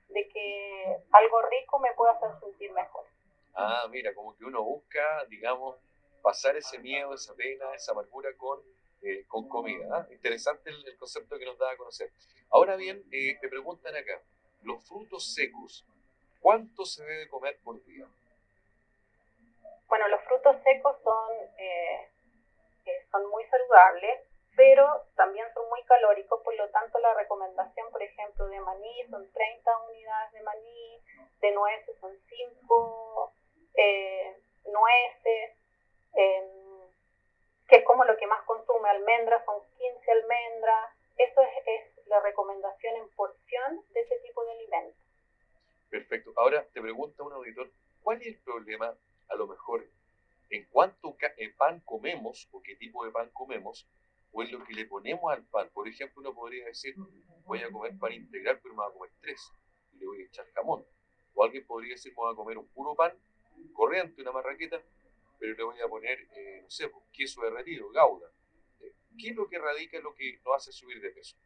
de 0.09 0.27
que 0.29 0.97
algo 1.11 1.41
rico 1.43 1.79
me 1.79 1.93
puede 1.93 2.11
hacer 2.13 2.29
sentir 2.39 2.71
mejor. 2.71 3.05
Ah, 3.53 3.85
mira, 3.89 4.13
como 4.13 4.35
que 4.35 4.45
uno 4.45 4.63
busca, 4.63 5.25
digamos, 5.27 5.77
pasar 6.21 6.55
ese 6.55 6.79
miedo, 6.79 7.13
esa 7.13 7.33
pena, 7.35 7.73
esa 7.75 7.91
amargura 7.91 8.29
con 8.37 8.61
eh, 9.03 9.25
con 9.27 9.49
comida. 9.49 9.87
¿ah? 9.91 10.07
Interesante 10.11 10.69
el, 10.69 10.97
concepto 10.97 11.39
que 11.39 11.45
nos 11.45 11.57
da 11.57 11.71
a 11.71 11.77
conocer. 11.77 12.11
Ahora 12.51 12.75
bien, 12.75 13.03
eh, 13.11 13.35
te 13.41 13.49
preguntan 13.49 13.95
acá, 13.95 14.21
los 14.61 14.87
frutos 14.87 15.33
secos, 15.33 15.83
¿cuánto 16.39 16.85
se 16.85 17.03
debe 17.03 17.27
comer 17.27 17.57
por 17.63 17.83
día? 17.85 18.05
Bueno, 19.87 20.07
los 20.07 20.21
frutos 20.25 20.55
secos 20.63 20.95
son, 21.03 21.35
eh, 22.85 23.05
son 23.11 23.29
muy 23.29 23.45
saludables, 23.45 24.21
pero 24.55 24.85
también 25.15 25.45
son 25.53 25.67
muy 25.69 25.83
calóricos, 25.83 26.41
por 26.43 26.55
lo 26.55 26.69
tanto 26.69 26.99
la 26.99 27.13
recomendación, 27.13 27.89
por 27.91 28.01
ejemplo, 28.03 28.47
de 28.47 28.59
maní 28.59 29.07
son 29.09 29.31
30 29.31 29.77
unidades 29.89 30.31
de 30.33 30.41
maní, 30.41 31.01
de 31.39 31.51
nueces 31.51 31.97
son 31.99 32.11
5 32.27 33.33
nueces, 34.65 35.57
que 37.67 37.77
es 37.77 37.85
como 37.85 38.03
lo 38.03 38.17
que 38.17 38.27
más 38.27 38.43
consume, 38.43 38.89
almendras 38.89 39.43
son 39.45 39.61
15 39.77 40.11
almendras, 40.11 40.93
eso 41.17 41.41
es, 41.41 42.07
la 42.07 42.19
recomendación 42.19 42.95
en 42.97 43.09
porción 43.15 43.81
de 43.93 44.01
ese 44.01 44.19
tipo 44.19 44.43
de 44.43 44.51
alimentos. 44.51 45.01
Perfecto. 45.89 46.33
Ahora 46.35 46.65
te 46.73 46.81
pregunta 46.81 47.23
un 47.23 47.33
auditor, 47.33 47.69
¿cuál 48.03 48.21
es 48.21 48.27
el 48.27 48.39
problema 48.39 48.93
a 49.29 49.35
lo 49.35 49.47
mejor 49.47 49.85
en 50.51 50.67
cuánto 50.69 51.15
eh, 51.37 51.49
pan 51.57 51.81
comemos 51.85 52.47
o 52.51 52.61
qué 52.61 52.75
tipo 52.75 53.05
de 53.05 53.11
pan 53.11 53.29
comemos 53.33 53.87
o 54.33 54.43
en 54.43 54.51
lo 54.51 54.63
que 54.63 54.73
le 54.73 54.85
ponemos 54.85 55.31
al 55.31 55.43
pan? 55.45 55.69
Por 55.73 55.87
ejemplo, 55.87 56.21
uno 56.21 56.35
podría 56.35 56.65
decir, 56.65 56.93
voy 57.45 57.59
a 57.59 57.71
comer 57.71 57.97
pan 57.97 58.13
integral, 58.13 58.59
pero 58.61 58.75
me 58.75 58.83
voy 58.83 58.89
a 58.89 58.93
comer 58.93 59.11
tres 59.21 59.51
y 59.93 59.97
le 59.97 60.05
voy 60.05 60.21
a 60.21 60.25
echar 60.25 60.45
jamón. 60.53 60.85
O 61.33 61.43
alguien 61.43 61.65
podría 61.65 61.93
decir, 61.93 62.13
voy 62.13 62.31
a 62.31 62.35
comer 62.35 62.57
un 62.57 62.67
puro 62.67 62.93
pan 62.95 63.13
corriente, 63.73 64.21
una 64.21 64.33
marraqueta, 64.33 64.81
pero 65.39 65.55
le 65.55 65.63
voy 65.63 65.79
a 65.79 65.87
poner, 65.87 66.19
eh, 66.35 66.59
no 66.63 66.69
sé, 66.69 66.89
pues, 66.89 67.03
queso 67.13 67.41
derretido, 67.41 67.89
gauda. 67.91 68.29
Eh, 68.81 68.93
¿Qué 69.17 69.29
es 69.29 69.35
lo 69.35 69.47
que 69.47 69.57
radica 69.57 69.97
en 69.97 70.03
lo 70.03 70.13
que 70.13 70.39
nos 70.45 70.55
hace 70.55 70.71
subir 70.73 71.01
de 71.01 71.11
peso? 71.11 71.37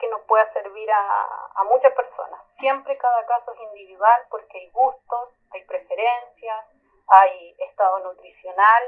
que 0.00 0.08
nos 0.08 0.22
pueda 0.38 0.52
servir 0.52 0.90
a, 0.90 1.50
a 1.54 1.64
muchas 1.64 1.92
personas 1.94 2.40
Siempre 2.58 2.98
cada 2.98 3.24
caso 3.26 3.52
es 3.52 3.60
individual 3.60 4.20
porque 4.30 4.58
hay 4.58 4.68
gustos, 4.70 5.30
hay 5.50 5.64
preferencias, 5.64 6.66
hay 7.06 7.54
estado 7.58 8.00
nutricional 8.00 8.82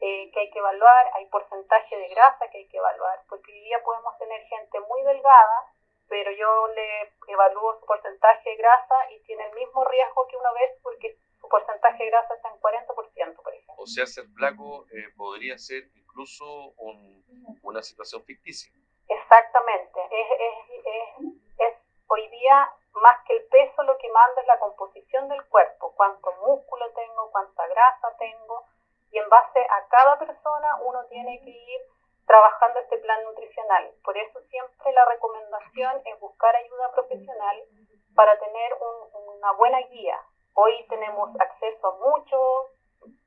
eh, 0.00 0.30
que 0.32 0.40
hay 0.40 0.50
que 0.50 0.58
evaluar, 0.58 1.06
hay 1.14 1.26
porcentaje 1.26 1.96
de 1.96 2.08
grasa 2.08 2.48
que 2.50 2.58
hay 2.58 2.68
que 2.68 2.76
evaluar, 2.76 3.20
porque 3.28 3.52
hoy 3.52 3.60
día 3.60 3.80
podemos 3.84 4.18
tener 4.18 4.42
gente 4.46 4.80
muy 4.80 5.02
delgada, 5.04 5.72
pero 6.08 6.32
yo 6.32 6.66
le 6.74 7.12
evalúo 7.28 7.78
su 7.78 7.86
porcentaje 7.86 8.50
de 8.50 8.56
grasa 8.56 8.96
y 9.12 9.20
tiene 9.20 9.46
el 9.46 9.54
mismo 9.54 9.84
riesgo 9.84 10.26
que 10.26 10.36
una 10.36 10.52
vez 10.52 10.72
porque 10.82 11.16
su 11.40 11.48
porcentaje 11.48 12.02
de 12.02 12.10
grasa 12.10 12.34
está 12.34 12.48
en 12.50 12.60
40%, 12.60 12.86
por 12.96 13.54
ejemplo. 13.54 13.74
O 13.78 13.86
sea, 13.86 14.06
ser 14.06 14.26
flaco 14.36 14.86
eh, 14.90 15.08
podría 15.16 15.56
ser 15.56 15.84
incluso 15.94 16.74
una 17.62 17.80
situación 17.82 18.24
ficticia. 18.24 18.72
Exactamente. 19.24 20.00
Es, 21.58 21.74
hoy 22.08 22.28
día 22.28 22.70
más 22.92 23.24
que 23.26 23.36
el 23.36 23.44
peso 23.46 23.82
lo 23.82 23.96
que 23.96 24.12
manda 24.12 24.40
es 24.42 24.46
la 24.46 24.58
composición 24.58 25.28
del 25.28 25.42
cuerpo, 25.48 25.94
cuánto 25.96 26.30
músculo 26.46 26.92
tengo, 26.92 27.30
cuánta 27.32 27.66
grasa 27.66 28.14
tengo, 28.18 28.64
y 29.10 29.18
en 29.18 29.28
base 29.28 29.60
a 29.60 29.88
cada 29.88 30.18
persona 30.18 30.76
uno 30.84 31.04
tiene 31.06 31.40
que 31.40 31.50
ir 31.50 31.80
trabajando 32.26 32.80
este 32.80 32.98
plan 32.98 33.24
nutricional. 33.24 33.90
Por 34.04 34.16
eso 34.16 34.40
siempre 34.50 34.92
la 34.92 35.04
recomendación 35.06 36.02
es 36.04 36.20
buscar 36.20 36.54
ayuda 36.54 36.92
profesional 36.92 37.62
para 38.14 38.38
tener 38.38 38.76
una 38.78 39.52
buena 39.52 39.78
guía. 39.88 40.20
Hoy 40.52 40.86
tenemos 40.88 41.30
acceso 41.40 41.88
a 41.88 42.10
muchos 42.10 42.66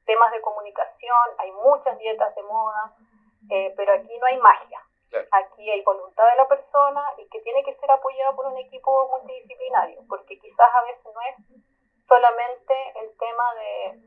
temas 0.06 0.32
de 0.32 0.42
comunicación, 0.42 1.28
hay 1.40 1.52
muchas 1.52 1.98
dietas 1.98 2.34
de 2.36 2.44
moda, 2.44 2.94
eh, 3.50 3.74
pero 3.76 3.94
aquí 3.94 4.18
no 4.18 4.26
hay 4.28 4.38
magia. 4.38 4.87
Aquí 5.32 5.70
hay 5.70 5.82
voluntad 5.84 6.30
de 6.30 6.36
la 6.36 6.48
persona 6.48 7.02
y 7.18 7.28
que 7.30 7.42
tiene 7.42 7.64
que 7.64 7.76
ser 7.76 7.90
apoyado 7.90 8.36
por 8.36 8.48
un 8.48 8.58
equipo 8.58 9.10
multidisciplinario, 9.10 10.02
porque 10.08 10.38
quizás 10.40 10.70
a 10.74 10.84
veces 10.84 11.06
no 11.06 11.22
es 11.22 11.36
solamente 12.08 12.74
el 13.02 13.18
tema 13.18 13.56
de, 13.56 14.02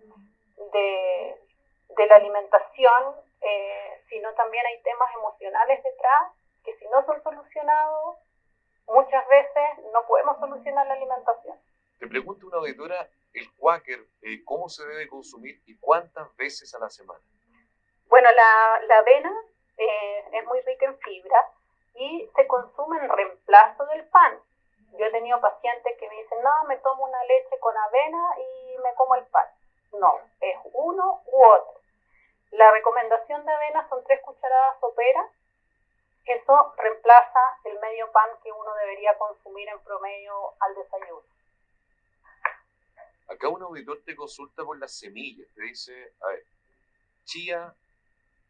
de, 1.97 2.07
la 2.07 2.17
alimentación, 2.17 3.17
eh, 3.41 4.03
sino 4.09 4.33
también 4.35 4.65
hay 4.67 4.83
temas 4.83 5.09
emocionales 5.15 5.83
detrás 5.83 6.33
que 6.65 6.77
si 6.77 6.87
no 6.89 7.05
son 7.07 7.23
solucionados, 7.23 8.17
muchas 8.87 9.27
veces 9.29 9.85
no 9.93 10.07
podemos 10.07 10.39
solucionar 10.39 10.87
la 10.87 10.95
alimentación. 10.95 11.57
Te 11.99 12.09
pregunto 12.09 12.47
una 12.47 12.59
auditora, 12.59 13.09
el 13.33 13.53
Quaker, 13.57 14.01
eh, 14.23 14.45
¿cómo 14.45 14.69
se 14.69 14.87
debe 14.87 15.09
consumir 15.09 15.63
y 15.67 15.79
cuántas 15.79 16.35
veces 16.37 16.75
a 16.75 16.79
la 16.79 16.91
semana? 16.91 17.21
Bueno, 18.07 18.29
la, 18.33 18.81
la 18.89 18.99
avena 18.99 19.33
es 20.33 20.47
muy 20.47 20.61
rica 20.63 20.87
en 20.87 20.99
fibra 20.99 21.49
y 21.95 22.31
se 22.35 22.47
consume 22.47 22.99
en 22.99 23.09
reemplazo 23.09 23.87
del 23.87 24.05
pan. 24.09 24.39
Yo 24.99 25.07
he 25.07 25.11
tenido 25.11 25.41
pacientes 25.41 25.97
que 25.99 26.09
me 26.09 26.17
dicen, 26.17 26.43
no, 26.43 26.65
me 26.65 26.77
tomo 26.79 27.05
una 27.05 27.25
leche 27.25 27.59
con 27.61 27.77
avena 27.77 28.35
y 28.39 28.79
me 28.79 28.95
como 28.95 29.15
el 29.15 29.25
pan. 29.27 29.47
No, 29.93 30.19
es 30.41 30.57
uno 30.73 31.23
u 31.27 31.45
otro. 31.45 31.81
La 32.53 32.71
recomendación 32.73 33.45
de 33.45 33.53
avena 33.53 33.89
son 33.89 34.03
tres 34.05 34.21
cucharadas 34.23 34.81
soperas. 34.81 35.27
Eso 36.27 36.75
reemplaza 36.77 37.41
el 37.65 37.79
medio 37.81 38.11
pan 38.13 38.29
que 38.43 38.53
uno 38.53 38.75
debería 38.75 39.17
consumir 39.19 39.69
en 39.69 39.81
promedio 39.81 40.55
al 40.61 40.75
desayuno. 40.75 41.23
Acá 43.29 43.49
un 43.49 43.63
auditor 43.63 43.99
te 44.05 44.17
consulta 44.17 44.65
por 44.65 44.79
las 44.79 44.99
semillas. 44.99 45.49
Te 45.55 45.63
dice, 45.63 46.13
a 46.21 46.27
ver, 46.29 46.45
chía, 47.25 47.75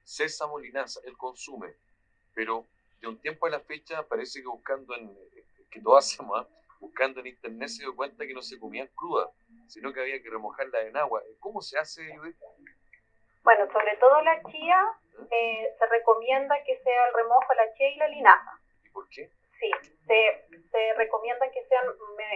sésamo, 0.03 0.59
linaza, 0.59 1.01
él 1.05 1.17
consume, 1.17 1.75
pero 2.35 2.67
de 3.01 3.09
un 3.09 3.21
tiempo 3.21 3.47
a 3.47 3.51
la 3.51 3.61
fecha 3.61 4.03
parece 4.07 4.41
que 4.41 4.49
buscando 4.49 4.95
en, 4.95 5.17
que 5.71 5.81
todos 5.81 6.05
hacemos, 6.05 6.41
¿ah? 6.41 6.49
buscando 6.81 7.21
en 7.21 7.29
internet 7.29 7.69
se 7.69 7.83
dio 7.83 7.95
cuenta 7.95 8.27
que 8.27 8.35
no 8.35 8.43
se 8.43 8.59
comían 8.59 8.89
crudas, 8.95 9.29
sino 9.69 9.93
que 9.93 10.01
había 10.01 10.23
que 10.23 10.31
remojarla 10.31 10.81
en 10.83 10.97
agua. 10.97 11.23
¿Cómo 11.39 11.61
se 11.61 11.79
hace, 11.79 12.17
Judith? 12.17 12.37
Bueno, 13.43 13.67
sobre 13.73 13.97
todo 13.97 14.21
la 14.23 14.43
chía, 14.51 14.81
¿Eh? 15.19 15.27
Eh, 15.31 15.77
se 15.79 15.87
recomienda 15.87 16.57
que 16.65 16.79
sea 16.83 17.07
el 17.09 17.15
remojo 17.15 17.55
la 17.55 17.73
chía 17.75 17.91
y 17.91 17.97
la 17.97 18.09
linaza. 18.09 18.53
¿Y 18.85 18.89
por 18.91 19.09
qué? 19.09 19.31
Sí, 19.59 19.71
se, 20.07 20.47
se 20.71 20.95
recomienda 20.95 21.51
que 21.51 21.65
sean 21.67 21.87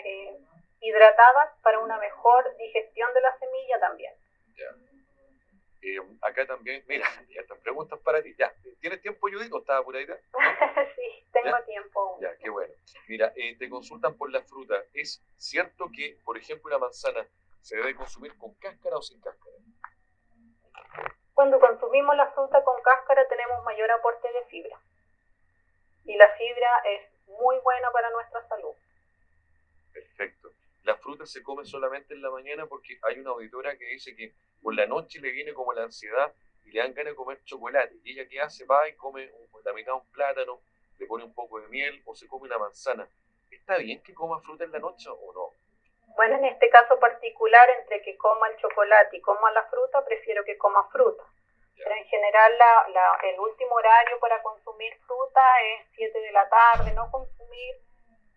eh, 0.04 0.38
hidratadas 0.80 1.58
para 1.62 1.78
una 1.78 1.98
mejor 1.98 2.56
digestión 2.56 3.12
de 3.14 3.20
la 3.20 3.38
semilla 3.38 3.80
también. 3.80 4.14
Ya. 4.56 4.66
Eh, 5.86 6.00
acá 6.22 6.46
también, 6.46 6.82
mira, 6.88 7.04
ya 7.28 7.42
están 7.42 7.58
preguntas 7.60 8.00
para 8.00 8.22
ti. 8.22 8.34
Ya, 8.38 8.50
¿tienes 8.80 9.02
tiempo, 9.02 9.28
Judith, 9.30 9.52
o 9.52 9.58
estás 9.58 9.80
apuradita? 9.80 10.16
sí, 10.96 11.26
tengo 11.30 11.62
tiempo. 11.66 12.18
Ya, 12.22 12.34
qué 12.38 12.48
bueno. 12.48 12.72
Mira, 13.06 13.32
eh, 13.36 13.54
te 13.58 13.68
consultan 13.68 14.16
por 14.16 14.32
la 14.32 14.40
fruta. 14.40 14.82
¿Es 14.94 15.22
cierto 15.36 15.90
que, 15.94 16.18
por 16.24 16.38
ejemplo, 16.38 16.68
una 16.68 16.78
manzana 16.78 17.26
se 17.60 17.76
debe 17.76 17.94
consumir 17.94 18.34
con 18.38 18.54
cáscara 18.54 18.96
o 18.96 19.02
sin 19.02 19.20
cáscara? 19.20 19.56
Cuando 21.34 21.60
consumimos 21.60 22.16
la 22.16 22.30
fruta 22.30 22.64
con 22.64 22.80
cáscara 22.82 23.28
tenemos 23.28 23.62
mayor 23.64 23.90
aporte 23.90 24.32
de 24.32 24.44
fibra. 24.46 24.80
Y 26.06 26.16
la 26.16 26.30
fibra 26.30 26.82
es 26.86 27.28
muy 27.28 27.58
buena 27.58 27.90
para 27.90 28.08
nuestra 28.10 28.48
salud. 28.48 28.72
Perfecto. 29.92 30.50
La 30.84 30.96
fruta 30.96 31.26
se 31.26 31.42
come 31.42 31.66
solamente 31.66 32.14
en 32.14 32.22
la 32.22 32.30
mañana 32.30 32.66
porque 32.66 32.98
hay 33.02 33.18
una 33.18 33.30
auditora 33.30 33.76
que 33.76 33.84
dice 33.86 34.16
que 34.16 34.32
por 34.64 34.74
la 34.74 34.86
noche 34.86 35.20
le 35.20 35.30
viene 35.30 35.52
como 35.52 35.74
la 35.74 35.82
ansiedad 35.82 36.32
y 36.64 36.72
le 36.72 36.80
dan 36.80 36.94
ganas 36.94 37.12
de 37.12 37.16
comer 37.16 37.44
chocolate. 37.44 37.96
Y 38.02 38.12
ella, 38.12 38.26
¿qué 38.26 38.40
hace? 38.40 38.64
Va 38.64 38.88
y 38.88 38.96
come 38.96 39.30
la 39.62 39.72
mitad 39.74 39.92
de 39.92 39.98
un 39.98 40.10
plátano, 40.10 40.62
le 40.98 41.06
pone 41.06 41.22
un 41.22 41.34
poco 41.34 41.60
de 41.60 41.68
miel 41.68 42.02
o 42.06 42.14
se 42.14 42.26
come 42.26 42.46
una 42.46 42.56
manzana. 42.56 43.06
¿Está 43.50 43.76
bien 43.76 44.02
que 44.02 44.14
coma 44.14 44.40
fruta 44.40 44.64
en 44.64 44.72
la 44.72 44.78
noche 44.78 45.10
o 45.10 45.32
no? 45.34 45.52
Bueno, 46.16 46.36
en 46.36 46.46
este 46.46 46.70
caso 46.70 46.98
particular, 46.98 47.68
entre 47.78 48.00
que 48.00 48.16
coma 48.16 48.48
el 48.48 48.56
chocolate 48.56 49.18
y 49.18 49.20
coma 49.20 49.52
la 49.52 49.64
fruta, 49.64 50.02
prefiero 50.02 50.42
que 50.44 50.56
coma 50.56 50.88
fruta. 50.90 51.24
Pero 51.76 51.94
en 51.94 52.04
general 52.06 52.58
la, 52.58 53.18
el 53.24 53.38
último 53.38 53.74
horario 53.74 54.18
para 54.18 54.40
consumir 54.42 54.96
fruta 55.06 55.42
es 55.76 55.86
7 55.94 56.20
de 56.20 56.32
la 56.32 56.48
tarde, 56.48 56.94
no 56.94 57.10
consumir 57.10 57.74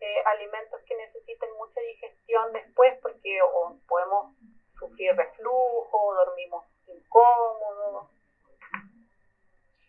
eh, 0.02 0.24
alimentos 0.26 0.82
que 0.86 0.96
necesiten 0.96 1.50
mucha 1.58 1.80
digestión 1.80 2.52
después 2.52 3.00
porque 3.02 3.42
o 3.42 3.78
podemos 3.88 4.36
sufrir 4.80 5.16
reflujo, 5.16 6.16
dormimos 6.16 6.66
incómodos. 6.88 8.10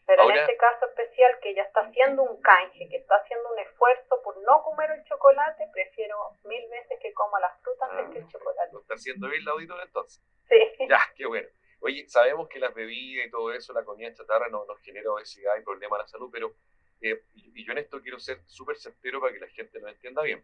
Pero 0.06 0.30
en 0.30 0.36
este 0.38 0.56
caso 0.56 0.86
especial, 0.86 1.38
que 1.42 1.54
ya 1.54 1.62
está 1.64 1.80
haciendo 1.80 2.22
un 2.22 2.40
canje, 2.40 2.88
que 2.88 2.96
está 2.96 3.16
haciendo 3.16 3.52
un 3.52 3.58
esfuerzo 3.58 4.22
por 4.24 4.38
no 4.42 4.62
comer 4.62 4.90
el 4.92 5.04
chocolate, 5.04 5.68
prefiero 5.70 6.16
mil 6.44 6.66
veces 6.70 6.98
que 7.02 7.12
coma 7.12 7.38
las 7.40 7.60
frutas 7.60 7.90
antes 7.90 8.12
que 8.12 8.18
el 8.20 8.24
ah, 8.24 8.28
chocolate. 8.32 8.72
¿Lo 8.72 8.80
está 8.80 8.94
haciendo 8.94 9.28
bien 9.28 9.44
la 9.44 9.50
auditora 9.52 9.84
entonces? 9.84 10.24
Sí. 10.48 10.86
Ya, 10.88 11.00
qué 11.14 11.26
bueno. 11.26 11.46
Oye, 11.80 12.08
sabemos 12.08 12.48
que 12.48 12.58
las 12.58 12.74
bebidas 12.74 13.26
y 13.26 13.30
todo 13.30 13.52
eso, 13.52 13.74
la 13.74 13.84
comida 13.84 14.12
chatarra 14.14 14.48
nos, 14.48 14.66
nos 14.66 14.80
genera 14.80 15.12
obesidad 15.12 15.56
y 15.58 15.62
problemas 15.62 16.00
a 16.00 16.02
la 16.04 16.08
salud, 16.08 16.30
pero, 16.32 16.54
eh, 17.02 17.22
y, 17.34 17.64
yo 17.64 17.72
en 17.72 17.78
esto 17.78 18.00
quiero 18.00 18.18
ser 18.18 18.40
súper 18.46 18.76
certero 18.76 19.20
para 19.20 19.34
que 19.34 19.40
la 19.40 19.48
gente 19.48 19.78
lo 19.78 19.88
entienda 19.88 20.22
bien. 20.22 20.42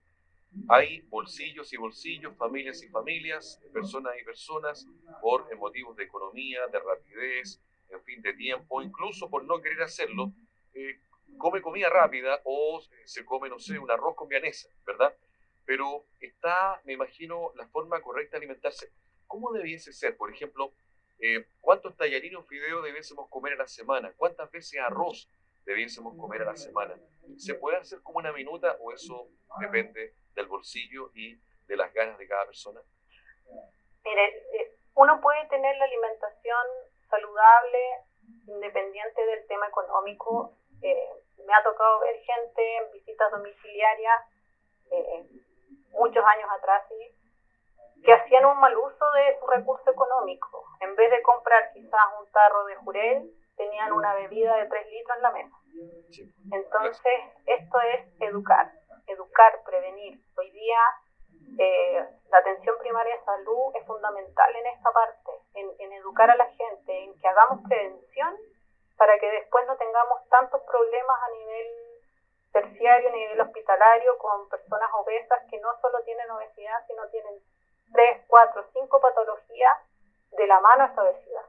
Hay 0.69 1.01
bolsillos 1.03 1.73
y 1.73 1.77
bolsillos, 1.77 2.37
familias 2.37 2.83
y 2.83 2.89
familias, 2.89 3.61
personas 3.73 4.15
y 4.21 4.25
personas, 4.25 4.87
por 5.21 5.55
motivos 5.57 5.97
de 5.97 6.05
economía, 6.05 6.67
de 6.69 6.79
rapidez, 6.79 7.61
en 7.91 8.03
fin, 8.03 8.23
de 8.23 8.35
tiempo, 8.35 8.83
incluso 8.83 9.31
por 9.31 9.45
no 9.45 9.61
querer 9.61 9.83
hacerlo, 9.83 10.33
eh, 10.75 11.01
come 11.39 11.61
comida 11.61 11.89
rápida 11.89 12.41
o 12.45 12.83
se 13.05 13.25
come, 13.25 13.49
no 13.49 13.59
sé, 13.59 13.79
un 13.79 13.91
arroz 13.91 14.15
con 14.15 14.29
vianesa, 14.29 14.69
¿verdad? 14.87 15.15
Pero 15.65 16.07
está, 16.21 16.81
me 16.85 16.93
imagino, 16.93 17.53
la 17.57 17.67
forma 17.69 18.01
correcta 18.01 18.33
de 18.33 18.39
alimentarse. 18.39 18.91
¿Cómo 19.27 19.53
debiese 19.53 19.93
ser? 19.93 20.17
Por 20.17 20.33
ejemplo, 20.33 20.73
eh, 21.19 21.47
¿cuántos 21.61 21.97
tallarines 21.97 22.39
o 22.39 22.43
fideos 22.43 22.85
debiésemos 22.85 23.29
comer 23.29 23.55
a 23.55 23.57
la 23.57 23.69
semana? 23.69 24.13
¿Cuántas 24.17 24.51
veces 24.51 24.81
arroz 24.81 25.29
debiésemos 25.65 26.17
comer 26.17 26.43
a 26.43 26.47
la 26.47 26.57
semana? 26.57 26.95
¿Se 27.37 27.55
puede 27.55 27.79
hacer 27.79 28.03
como 28.03 28.19
una 28.19 28.33
minuta 28.33 28.77
o 28.81 28.93
eso 28.93 29.29
depende 29.61 30.15
del 30.35 30.47
bolsillo 30.47 31.11
y 31.15 31.37
de 31.67 31.77
las 31.77 31.93
ganas 31.93 32.19
de 32.19 32.29
cada 32.29 32.47
persona? 32.47 32.81
Mire, 34.05 34.27
eh, 34.53 34.77
uno 34.95 35.21
puede 35.21 35.47
tener 35.49 35.77
la 35.77 35.85
alimentación 35.85 36.67
saludable 37.09 37.79
independiente 38.47 39.27
del 39.27 39.47
tema 39.47 39.67
económico. 39.69 40.55
Eh, 40.83 41.09
me 41.47 41.55
ha 41.55 41.63
tocado 41.63 42.01
ver 42.01 42.17
gente 42.21 42.77
en 42.77 42.93
visitas 42.93 43.31
domiciliarias 43.31 44.21
eh, 44.91 45.27
muchos 45.91 46.25
años 46.25 46.49
atrás 46.59 46.83
que 48.05 48.13
hacían 48.13 48.45
un 48.45 48.61
mal 48.61 48.77
uso 48.77 49.13
de 49.13 49.39
su 49.41 49.47
recurso 49.47 49.91
económico. 49.91 50.65
En 50.81 50.95
vez 50.95 51.11
de 51.11 51.23
comprar 51.23 51.73
quizás 51.73 52.01
un 52.21 52.31
tarro 52.31 52.65
de 52.67 52.77
jurel, 52.77 53.35
tenían 53.65 53.93
una 53.93 54.15
bebida 54.15 54.57
de 54.57 54.67
3 54.67 54.87
litros 54.91 55.17
en 55.17 55.23
la 55.23 55.31
mesa. 55.33 55.57
Entonces, 56.53 57.21
esto 57.47 57.81
es 57.81 58.07
educar, 58.21 58.71
educar, 59.07 59.63
prevenir. 59.65 60.21
Hoy 60.37 60.51
día 60.51 60.79
eh, 61.59 62.07
la 62.31 62.39
atención 62.39 62.77
primaria 62.79 63.17
de 63.17 63.25
salud 63.25 63.73
es 63.75 63.87
fundamental 63.87 64.57
en 64.57 64.67
esta 64.67 64.91
parte, 64.93 65.31
en, 65.55 65.71
en 65.79 65.93
educar 65.95 66.31
a 66.31 66.37
la 66.37 66.47
gente, 66.47 67.05
en 67.05 67.19
que 67.19 67.29
hagamos 67.29 67.61
prevención 67.67 68.37
para 68.97 69.19
que 69.19 69.31
después 69.31 69.67
no 69.67 69.77
tengamos 69.77 70.29
tantos 70.29 70.61
problemas 70.63 71.17
a 71.23 71.31
nivel 71.31 71.67
terciario, 72.53 73.09
a 73.09 73.13
nivel 73.13 73.41
hospitalario, 73.41 74.17
con 74.19 74.49
personas 74.49 74.91
obesas 74.95 75.41
que 75.51 75.59
no 75.59 75.69
solo 75.81 75.99
tienen 76.05 76.31
obesidad, 76.31 76.87
sino 76.87 77.09
tienen 77.09 77.35
tres, 77.93 78.23
cuatro, 78.29 78.65
cinco 78.73 79.01
patologías 79.01 79.79
de 80.33 80.47
la 80.47 80.61
mano 80.61 80.85
a 80.85 80.87
esta 80.87 81.03
obesidad. 81.03 81.45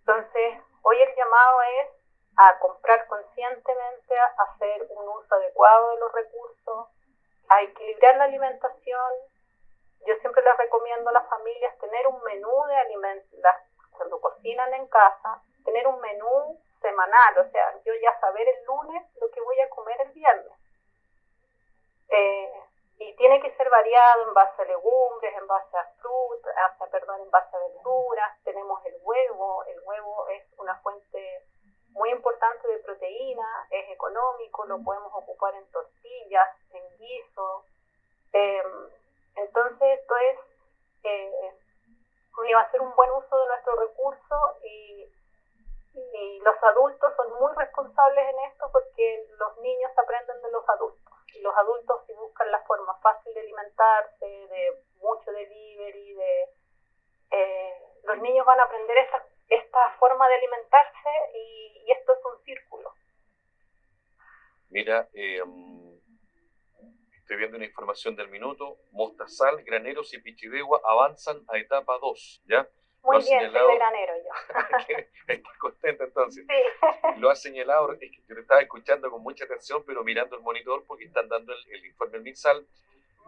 Entonces, 0.00 0.69
hoy 0.82 1.00
el 1.00 1.14
llamado 1.14 1.62
es 1.62 1.88
a 2.36 2.58
comprar 2.58 3.06
conscientemente, 3.06 4.18
a 4.18 4.34
hacer 4.44 4.86
un 4.90 5.08
uso 5.08 5.34
adecuado 5.34 5.90
de 5.90 6.00
los 6.00 6.12
recursos, 6.12 6.88
a 7.48 7.62
equilibrar 7.62 8.16
la 8.16 8.24
alimentación. 8.24 9.12
Yo 10.06 10.14
siempre 10.20 10.42
les 10.42 10.56
recomiendo 10.56 11.10
a 11.10 11.12
las 11.12 11.28
familias 11.28 11.78
tener 11.78 12.06
un 12.06 12.22
menú 12.22 12.64
de 12.68 12.76
alimentos, 12.76 13.40
cuando 13.90 14.20
cocinan 14.20 14.72
en 14.72 14.86
casa, 14.86 15.42
tener 15.64 15.86
un 15.86 16.00
menú 16.00 16.58
semanal, 16.80 17.38
o 17.38 17.50
sea, 17.50 17.74
yo 17.84 17.92
ya 18.00 18.18
saber 18.20 18.48
el 18.48 18.64
lunes 18.64 19.04
lo 19.20 19.30
que 19.30 19.40
voy 19.42 19.60
a 19.60 19.68
comer 19.68 20.00
el 20.00 20.12
viernes. 20.12 20.58
Eh, 22.08 22.52
y 22.98 23.16
tiene 23.16 23.40
que 23.40 23.54
ser 23.56 23.68
variado 23.70 24.28
en 24.28 24.34
base 24.34 24.62
a 24.62 24.64
legumbres, 24.66 25.34
en 25.36 25.46
base 25.46 25.76
a 25.76 25.84
frutas, 26.00 26.54
perdón, 26.90 27.20
en 27.22 27.30
base 27.30 27.56
a 27.56 27.60
verduras. 27.60 28.42
Tenemos 28.44 28.84
el 28.84 28.94
huevo, 29.00 29.64
el 29.64 29.80
huevo 29.84 30.28
es 30.28 30.44
una 30.58 30.78
fuente 30.82 31.46
muy 31.92 32.10
importante 32.10 32.68
de 32.68 32.78
proteína, 32.78 33.66
es 33.70 33.88
económico, 34.20 34.66
lo 34.66 34.82
podemos 34.82 35.12
ocupar 35.14 35.54
en 35.54 35.66
tortillas, 35.70 36.48
en 36.70 36.98
guiso. 36.98 37.64
Em, 38.32 38.88
entonces, 39.36 39.98
esto 40.00 40.16
es, 40.16 40.38
eh, 41.04 41.54
va 42.54 42.60
a 42.60 42.70
ser 42.70 42.80
un 42.80 42.94
buen 42.96 43.10
uso 43.10 43.38
de 43.38 43.46
nuestro 43.46 43.76
recurso 43.76 44.36
y, 44.64 45.12
y 45.94 46.40
los 46.40 46.62
adultos 46.62 47.12
son 47.16 47.38
muy 47.38 47.52
responsables 47.54 48.28
en 48.28 48.38
esto 48.50 48.70
porque 48.72 49.26
los 49.38 49.58
niños 49.58 49.90
aprenden 49.96 50.40
de 50.42 50.50
los 50.50 50.68
adultos. 50.68 51.12
Y 51.34 51.40
los 51.42 51.56
adultos 51.56 52.02
si 52.06 52.12
buscan 52.14 52.50
la 52.50 52.60
forma 52.64 52.94
fácil 53.00 53.32
de 53.34 53.40
alimentarse, 53.40 54.26
de 54.26 54.84
mucho 55.00 55.30
delivery, 55.30 56.14
de... 56.14 56.48
Eh, 57.32 57.74
los 58.04 58.18
niños 58.18 58.44
van 58.44 58.58
a 58.58 58.64
aprender 58.64 58.96
esta, 58.98 59.24
esta 59.48 59.90
forma 59.98 60.28
de 60.28 60.34
alimentarse 60.34 61.10
y, 61.34 61.84
y 61.86 61.92
esto 61.92 62.12
es 62.12 62.24
un 62.24 62.44
círculo. 62.44 62.92
Mira, 64.70 65.08
eh, 65.14 65.42
estoy 67.18 67.36
viendo 67.36 67.56
una 67.56 67.66
información 67.90 68.16
del 68.16 68.28
minuto. 68.28 68.78
Mostazal, 68.92 69.62
graneros 69.64 70.14
y 70.14 70.18
pichidegua 70.18 70.80
avanzan 70.84 71.42
a 71.48 71.58
etapa 71.58 71.98
2, 72.00 72.42
¿ya? 72.46 72.68
Muy 73.02 73.16
bien, 73.16 73.24
señalado... 73.24 73.66
soy 73.66 73.72
de 73.72 73.78
granero 73.78 74.12
yo. 74.16 75.04
Estás 75.34 75.58
contenta 75.58 76.04
entonces. 76.04 76.46
Sí. 76.48 77.20
Lo 77.20 77.30
ha 77.30 77.34
señalado, 77.34 77.92
es 77.94 77.98
que 77.98 78.22
yo 78.28 78.34
te 78.34 78.42
estaba 78.42 78.60
escuchando 78.60 79.10
con 79.10 79.22
mucha 79.22 79.44
atención, 79.44 79.82
pero 79.86 80.04
mirando 80.04 80.36
el 80.36 80.42
monitor 80.42 80.84
porque 80.86 81.06
están 81.06 81.28
dando 81.28 81.52
el, 81.52 81.74
el 81.74 81.86
informe 81.86 82.12
del 82.12 82.22
MinSal. 82.22 82.64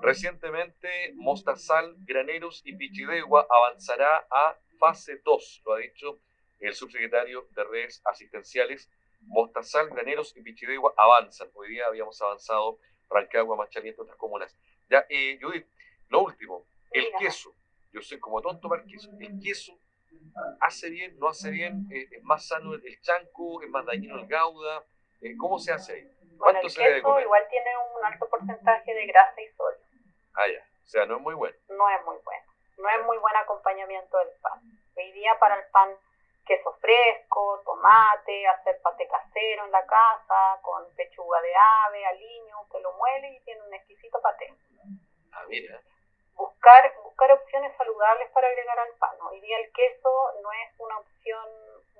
Recientemente, 0.00 1.12
Mostazal, 1.14 1.96
Graneros 2.00 2.62
y 2.64 2.76
Pichidegua 2.76 3.46
avanzará 3.48 4.26
a 4.30 4.56
fase 4.78 5.20
2, 5.24 5.62
lo 5.64 5.74
ha 5.74 5.78
dicho 5.78 6.20
el 6.60 6.74
subsecretario 6.74 7.48
de 7.50 7.64
redes 7.64 8.00
asistenciales. 8.04 8.90
Mostazal, 9.22 9.88
Graneros 9.88 10.36
y 10.36 10.42
Pichidegua 10.42 10.94
avanzan. 10.96 11.48
Hoy 11.54 11.70
día 11.70 11.86
habíamos 11.86 12.20
avanzado 12.20 12.78
Rancagua, 13.12 13.56
Machalí, 13.56 13.88
entre 13.88 14.02
otras 14.02 14.16
comunas. 14.16 14.56
Ya, 14.88 15.04
eh, 15.08 15.38
Judith, 15.40 15.66
lo 16.08 16.24
último, 16.24 16.66
el 16.90 17.06
queso. 17.18 17.54
Yo 17.92 18.00
soy 18.00 18.18
como 18.18 18.40
tonto 18.40 18.68
para 18.68 18.82
el 18.82 18.88
queso. 18.88 19.10
El 19.20 19.40
queso 19.40 19.78
hace 20.60 20.90
bien, 20.90 21.18
no 21.18 21.28
hace 21.28 21.50
bien, 21.50 21.86
eh, 21.92 22.08
es 22.10 22.22
más 22.22 22.46
sano 22.46 22.74
el 22.74 23.00
chanco, 23.00 23.62
es 23.62 23.68
más 23.68 23.84
dañino 23.84 24.18
el 24.18 24.26
gauda. 24.26 24.84
Eh, 25.20 25.36
¿Cómo 25.36 25.58
se 25.58 25.72
hace 25.72 25.92
ahí? 25.94 26.02
¿Cuánto 26.38 26.38
bueno, 26.38 26.60
el 26.62 26.70
se 26.70 26.82
queso 26.82 27.20
igual 27.20 27.46
tiene 27.50 27.70
un 27.96 28.04
alto 28.04 28.28
porcentaje 28.28 28.94
de 28.94 29.06
grasa 29.06 29.40
y 29.40 29.48
sodio. 29.52 29.78
Ah, 30.34 30.48
ya. 30.48 30.66
O 30.84 30.88
sea, 30.88 31.06
no 31.06 31.16
es 31.16 31.22
muy 31.22 31.34
bueno. 31.34 31.56
No 31.68 31.88
es 31.90 32.04
muy 32.04 32.16
bueno. 32.24 32.44
No 32.78 32.88
es 32.88 33.06
muy 33.06 33.18
buen 33.18 33.36
acompañamiento 33.36 34.18
del 34.18 34.28
pan. 34.40 34.60
Hoy 34.96 35.12
día 35.12 35.38
para 35.38 35.56
el 35.56 35.64
pan 35.70 35.90
queso 36.44 36.72
fresco, 36.80 37.62
tomate, 37.64 38.46
hacer 38.48 38.80
pate 38.82 39.06
casero 39.08 39.64
en 39.64 39.72
la 39.72 39.86
casa, 39.86 40.60
con 40.62 40.84
pechuga 40.94 41.40
de 41.40 41.54
ave, 41.54 42.06
aliño, 42.06 42.62
usted 42.62 42.80
lo 42.80 42.92
muele 42.92 43.30
y 43.30 43.40
tiene 43.44 43.62
un 43.62 43.74
exquisito 43.74 44.20
paté. 44.20 44.54
Ah, 45.32 45.44
mira 45.48 45.80
buscar, 46.36 46.92
buscar 47.04 47.32
opciones 47.32 47.76
saludables 47.76 48.30
para 48.32 48.48
agregar 48.48 48.78
al 48.78 48.94
pan. 48.98 49.16
Hoy 49.30 49.40
día 49.40 49.58
el 49.58 49.72
queso 49.72 50.10
no 50.42 50.52
es 50.52 50.70
una 50.78 50.98
opción 50.98 51.46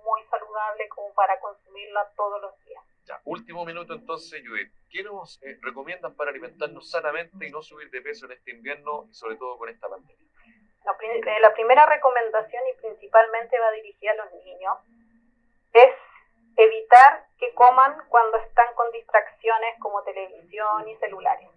muy 0.05 0.23
saludable 0.31 0.89
como 0.89 1.15
para 1.15 1.39
consumirla 1.41 2.11
todos 2.17 2.41
los 2.41 2.59
días. 2.65 2.83
Ya, 3.05 3.21
último 3.25 3.65
minuto 3.65 3.95
entonces, 3.95 4.43
Judith. 4.47 4.73
¿Qué 4.91 5.03
nos 5.03 5.43
eh, 5.43 5.59
recomiendan 5.63 6.15
para 6.15 6.31
alimentarnos 6.31 6.91
sanamente 6.91 7.47
y 7.47 7.51
no 7.51 7.63
subir 7.63 7.91
de 7.91 8.01
peso 8.01 8.27
en 8.27 8.33
este 8.33 8.53
invierno 8.53 9.07
y 9.09 9.15
sobre 9.15 9.37
todo 9.37 9.59
con 9.59 9.69
esta 9.69 9.89
pandemia? 9.89 10.32
La, 10.85 10.97
eh, 11.01 11.41
la 11.41 11.53
primera 11.55 11.87
recomendación 11.87 12.63
y 12.69 12.81
principalmente 12.81 13.59
va 13.59 13.71
dirigida 13.73 14.13
a 14.13 14.17
los 14.17 14.33
niños 14.45 14.79
es 15.73 15.95
evitar 16.57 17.27
que 17.39 17.55
coman 17.55 17.97
cuando 18.09 18.39
están 18.39 18.75
con 18.75 18.91
distracciones 18.93 19.79
como 19.81 20.03
televisión 20.03 20.89
y 20.89 20.97
celulares. 20.97 21.49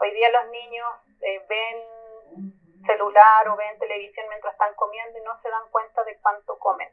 Hoy 0.00 0.10
día 0.12 0.30
los 0.30 0.48
niños 0.50 0.88
eh, 1.20 1.44
ven 1.48 2.52
celular 2.86 3.48
o 3.48 3.56
ven 3.56 3.78
televisión 3.78 4.26
mientras 4.28 4.52
están 4.54 4.74
comiendo 4.74 5.18
y 5.18 5.22
no 5.22 5.40
se 5.40 5.48
dan 5.48 5.68
cuenta 5.70 6.02
de 6.04 6.18
cuánto 6.18 6.58
comen 6.58 6.88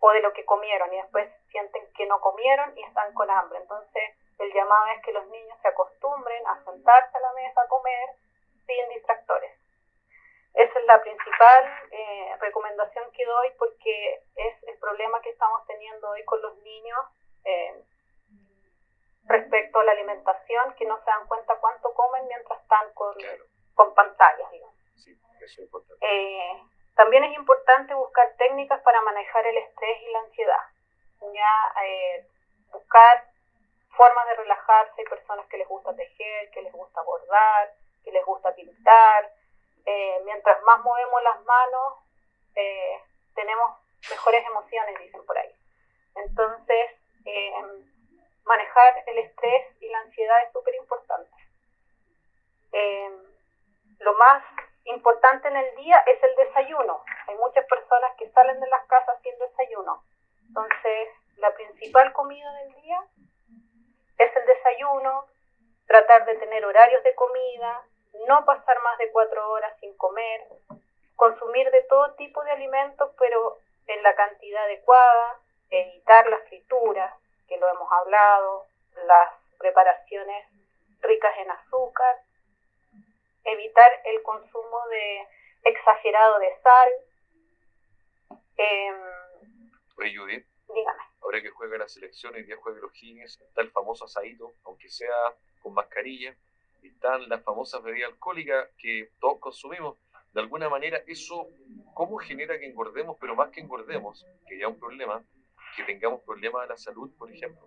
o 0.00 0.10
de 0.10 0.20
lo 0.22 0.32
que 0.32 0.44
comieron 0.44 0.92
y 0.92 0.96
después 0.96 1.28
sienten 1.50 1.82
que 1.94 2.06
no 2.06 2.20
comieron 2.20 2.76
y 2.76 2.82
están 2.82 3.12
con 3.14 3.30
hambre. 3.30 3.58
Entonces 3.58 4.14
el 4.38 4.52
llamado 4.52 4.86
es 4.86 5.02
que 5.02 5.12
los 5.12 5.26
niños 5.28 5.58
se 5.60 5.68
acostumbren 5.68 6.46
a 6.46 6.64
sentarse 6.64 7.16
a 7.16 7.20
la 7.20 7.32
mesa 7.32 7.62
a 7.62 7.68
comer 7.68 8.10
sin 8.66 8.88
distractores. 8.90 9.65
Esa 10.56 10.78
es 10.78 10.86
la 10.86 11.00
principal 11.02 11.64
eh, 11.90 12.36
recomendación 12.40 13.10
que 13.12 13.24
doy 13.24 13.48
porque 13.58 14.22
es 14.34 14.62
el 14.64 14.78
problema 14.78 15.20
que 15.20 15.30
estamos 15.30 15.66
teniendo 15.66 16.08
hoy 16.10 16.24
con 16.24 16.40
los 16.42 16.56
niños. 16.58 16.98
Eh, 17.44 17.84
respecto 19.28 19.80
a 19.80 19.84
la 19.84 19.92
alimentación, 19.92 20.74
que 20.74 20.86
no 20.86 20.98
se 20.98 21.10
dan 21.10 21.26
cuenta 21.26 21.56
cuánto 21.56 21.92
comen 21.94 22.26
mientras 22.28 22.60
están 22.62 22.92
con, 22.94 23.14
con 23.74 23.94
pantallas. 23.94 24.48
Eh, 26.00 26.62
también 26.94 27.24
es 27.24 27.36
importante 27.36 27.94
buscar 27.94 28.34
técnicas 28.38 28.80
para 28.82 29.00
manejar 29.02 29.46
el 29.46 29.58
estrés 29.58 30.02
y 30.02 30.12
la 30.12 30.20
ansiedad. 30.20 30.60
Ya 31.34 31.82
eh, 31.84 32.26
buscar 32.72 33.24
formas 33.96 34.26
de 34.28 34.34
relajarse. 34.36 34.94
Hay 34.98 35.04
personas 35.04 35.46
que 35.48 35.58
les 35.58 35.68
gusta 35.68 35.94
tejer, 35.94 36.50
que 36.50 36.62
les 36.62 36.72
gusta 36.72 37.02
bordar, 37.02 37.72
que 38.04 38.12
les 38.12 38.24
gusta 38.24 38.54
pintar. 38.54 39.30
Eh, 39.86 40.20
mientras 40.24 40.60
más 40.64 40.82
movemos 40.82 41.22
las 41.22 41.44
manos, 41.44 41.94
eh, 42.56 43.00
tenemos 43.34 43.70
mejores 44.10 44.44
emociones, 44.44 44.98
dicen 44.98 45.24
por 45.24 45.38
ahí. 45.38 45.54
Entonces, 46.16 46.90
eh, 47.24 47.52
manejar 48.44 49.04
el 49.06 49.18
estrés 49.18 49.82
y 49.82 49.88
la 49.88 50.00
ansiedad 50.00 50.42
es 50.42 50.52
súper 50.52 50.74
importante. 50.74 51.30
Lo 54.00 54.12
más 54.18 54.44
importante 54.84 55.48
en 55.48 55.56
el 55.56 55.76
día 55.76 55.96
es 56.06 56.22
el 56.22 56.36
desayuno. 56.36 57.02
Hay 57.26 57.36
muchas 57.36 57.64
personas 57.66 58.14
que 58.18 58.30
salen 58.30 58.60
de 58.60 58.68
las 58.68 58.86
casas 58.86 59.18
sin 59.22 59.36
desayuno. 59.38 60.02
Entonces, 60.46 61.08
la 61.38 61.54
principal 61.54 62.12
comida 62.12 62.52
del 62.52 62.74
día 62.82 63.02
es 64.18 64.36
el 64.36 64.46
desayuno, 64.46 65.26
tratar 65.86 66.26
de 66.26 66.36
tener 66.36 66.64
horarios 66.66 67.02
de 67.02 67.14
comida, 67.14 67.82
no 68.26 68.44
pasar 68.44 68.80
más 68.82 68.98
de 68.98 69.10
cuatro 69.12 69.50
horas 69.50 69.72
sin 69.80 69.96
comer, 69.96 70.42
consumir 71.16 71.70
de 71.70 71.82
todo 71.82 72.14
tipo 72.14 72.42
de 72.44 72.50
alimentos, 72.50 73.10
pero 73.18 73.58
en 73.86 74.02
la 74.02 74.14
cantidad 74.14 74.64
adecuada, 74.64 75.40
evitar 75.70 76.28
las 76.28 76.42
frituras, 76.48 77.12
que 77.48 77.56
lo 77.56 77.68
hemos 77.68 77.90
hablado, 77.90 78.66
las 79.06 79.32
preparaciones 79.58 80.46
ricas 81.00 81.32
en 81.38 81.50
azúcar, 81.50 82.16
evitar 83.44 83.90
el 84.04 84.22
consumo 84.22 84.86
de 84.88 85.26
exagerado 85.64 86.38
de 86.38 86.60
sal. 86.62 86.92
Eh, 88.56 88.94
Oye, 89.98 90.16
Judith. 90.16 90.46
Dígame. 90.74 91.02
Ahora 91.22 91.40
que 91.40 91.50
juega 91.50 91.78
la 91.78 91.88
selección, 91.88 92.36
y 92.36 92.42
día 92.42 92.56
juega 92.56 92.80
los 92.80 92.92
Higgins, 92.94 93.40
está 93.40 93.62
el 93.62 93.70
famoso 93.70 94.04
asadito, 94.04 94.52
aunque 94.64 94.88
sea 94.88 95.32
con 95.62 95.74
mascarilla, 95.74 96.34
están 96.88 97.28
las 97.28 97.42
famosas 97.42 97.82
bebidas 97.82 98.10
alcohólicas 98.10 98.68
que 98.78 99.10
todos 99.20 99.38
consumimos. 99.38 99.96
De 100.32 100.40
alguna 100.40 100.68
manera, 100.68 101.00
eso, 101.06 101.48
¿cómo 101.94 102.18
genera 102.18 102.58
que 102.58 102.66
engordemos? 102.66 103.16
Pero 103.20 103.34
más 103.34 103.50
que 103.50 103.60
engordemos, 103.60 104.26
que 104.46 104.58
ya 104.58 104.68
un 104.68 104.78
problema, 104.78 105.22
que 105.76 105.84
tengamos 105.84 106.22
problemas 106.22 106.62
de 106.62 106.68
la 106.68 106.76
salud, 106.76 107.10
por 107.18 107.30
ejemplo. 107.30 107.66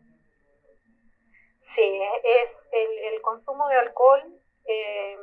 Sí, 1.76 2.02
es 2.24 2.50
el, 2.72 3.14
el 3.14 3.22
consumo 3.22 3.68
de 3.70 3.76
alcohol. 3.76 4.22
Eh, 4.66 5.18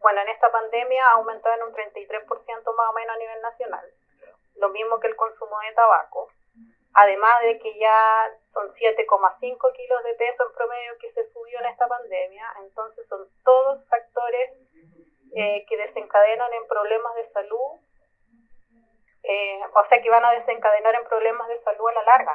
bueno, 0.00 0.20
en 0.20 0.28
esta 0.28 0.50
pandemia 0.50 1.06
ha 1.06 1.12
aumentado 1.12 1.54
en 1.54 1.62
un 1.62 1.72
33% 1.72 2.76
más 2.76 2.90
o 2.90 2.92
menos 2.92 3.16
a 3.16 3.18
nivel 3.18 3.40
nacional. 3.40 3.86
Lo 4.56 4.68
mismo 4.70 5.00
que 5.00 5.08
el 5.08 5.16
consumo 5.16 5.58
de 5.60 5.74
tabaco. 5.74 6.28
Además 6.94 7.42
de 7.42 7.58
que 7.58 7.78
ya 7.78 8.30
son 8.52 8.72
7,5 8.74 9.72
kilos 9.72 10.04
de 10.04 10.14
peso 10.14 10.46
en 10.46 10.54
promedio 10.54 10.98
que 10.98 11.12
se 11.12 11.32
subió 11.32 11.58
en 11.60 11.66
esta 11.66 11.86
pandemia, 11.88 12.52
entonces 12.60 13.06
son 13.08 13.26
todos 13.44 13.86
factores 13.88 14.50
eh, 15.34 15.64
que 15.68 15.76
desencadenan 15.76 16.52
en 16.52 16.66
problemas 16.66 17.14
de 17.14 17.28
salud, 17.30 17.80
eh, 19.22 19.60
o 19.74 19.88
sea 19.88 20.02
que 20.02 20.10
van 20.10 20.24
a 20.24 20.32
desencadenar 20.32 20.94
en 20.94 21.04
problemas 21.04 21.48
de 21.48 21.62
salud 21.62 21.88
a 21.88 21.92
la 21.94 22.02
larga. 22.02 22.32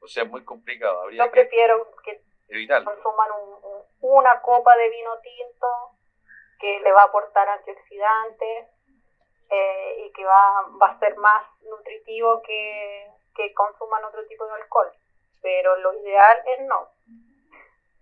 O 0.00 0.06
sea, 0.06 0.24
es 0.24 0.30
muy 0.30 0.44
complicado. 0.44 1.00
Habría 1.00 1.24
Yo 1.24 1.30
prefiero 1.30 1.88
que 2.04 2.22
consuman 2.84 3.30
una 4.00 4.42
copa 4.42 4.76
de 4.76 4.90
vino 4.90 5.18
tinto 5.20 5.66
que 6.60 6.80
le 6.80 6.92
va 6.92 7.02
a 7.02 7.06
aportar 7.06 7.48
antioxidantes 7.48 8.68
eh, 9.48 10.04
y 10.06 10.12
que 10.12 10.24
va, 10.24 10.68
va 10.80 10.88
a 10.88 10.98
ser 10.98 11.16
más 11.16 11.46
nutritivo 11.62 12.42
que, 12.42 13.10
que 13.34 13.52
consuman 13.54 14.04
otro 14.04 14.24
tipo 14.26 14.46
de 14.46 14.54
alcohol. 14.54 14.92
Pero 15.42 15.76
lo 15.76 15.92
ideal 15.94 16.42
es 16.46 16.66
no. 16.66 16.88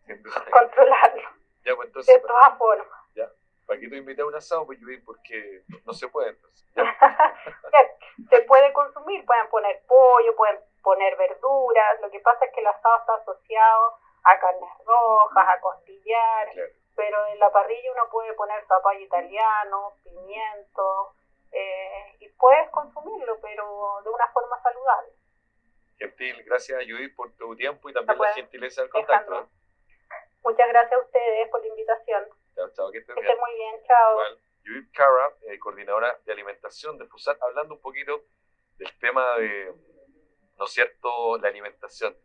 Controlarlo. 0.50 1.22
Ya, 1.64 1.76
pues, 1.76 1.92
de 2.06 2.18
todas 2.20 2.58
formas. 2.58 2.88
Ya. 3.14 3.28
¿Para 3.66 3.78
qué 3.78 3.88
te 3.88 3.96
invité 3.96 4.22
a 4.22 4.26
un 4.26 4.34
asado? 4.34 4.66
Pues 4.66 4.78
porque 5.04 5.62
no 5.84 5.92
se 5.92 6.08
puede. 6.08 6.36
se 8.30 8.42
puede 8.42 8.72
consumir, 8.72 9.24
pueden 9.24 9.48
poner 9.48 9.82
pollo, 9.86 10.36
pueden 10.36 10.58
poner 10.82 11.16
verduras. 11.16 12.00
Lo 12.00 12.10
que 12.10 12.20
pasa 12.20 12.44
es 12.44 12.52
que 12.52 12.60
el 12.60 12.66
asado 12.66 12.98
está 12.98 13.14
asociado 13.14 13.96
a 14.24 14.38
carnes 14.38 14.70
rojas, 14.84 15.48
a 15.48 15.60
costillar, 15.60 16.48
pero 16.94 17.26
en 17.26 17.38
la 17.38 17.50
parrilla 17.50 17.92
uno 17.92 18.08
puede 18.10 18.32
poner 18.34 18.64
zapallo 18.66 19.00
italiano, 19.00 19.94
pimiento, 20.04 21.14
eh, 21.50 22.16
y 22.20 22.28
puedes 22.30 22.70
consumirlo, 22.70 23.38
pero 23.40 24.00
de 24.04 24.10
una 24.10 24.28
forma 24.28 24.60
saludable. 24.62 25.12
Gentil, 26.02 26.42
gracias 26.44 26.82
Judith 26.88 27.14
por 27.14 27.32
tu 27.36 27.54
tiempo 27.54 27.88
y 27.88 27.92
también 27.92 28.18
la 28.18 28.32
gentileza 28.32 28.82
del 28.82 28.90
contacto. 28.90 29.40
¿eh? 29.40 29.46
Muchas 30.42 30.68
gracias 30.68 30.92
a 30.92 31.04
ustedes 31.04 31.48
por 31.48 31.60
la 31.60 31.68
invitación. 31.68 32.24
Chao, 32.56 32.70
chao, 32.74 32.90
que 32.90 32.98
estén 32.98 33.16
muy 33.16 33.54
bien, 33.54 33.82
chao. 33.86 34.18
Judith 34.64 34.90
Cara, 34.92 35.30
eh, 35.42 35.58
coordinadora 35.58 36.18
de 36.24 36.32
alimentación 36.32 36.98
de 36.98 37.06
FUSAT, 37.06 37.40
hablando 37.42 37.74
un 37.74 37.80
poquito 37.80 38.24
del 38.78 38.98
tema 38.98 39.38
de, 39.38 39.72
¿no 40.58 40.64
es 40.64 40.72
cierto?, 40.72 41.38
la 41.38 41.48
alimentación. 41.48 42.16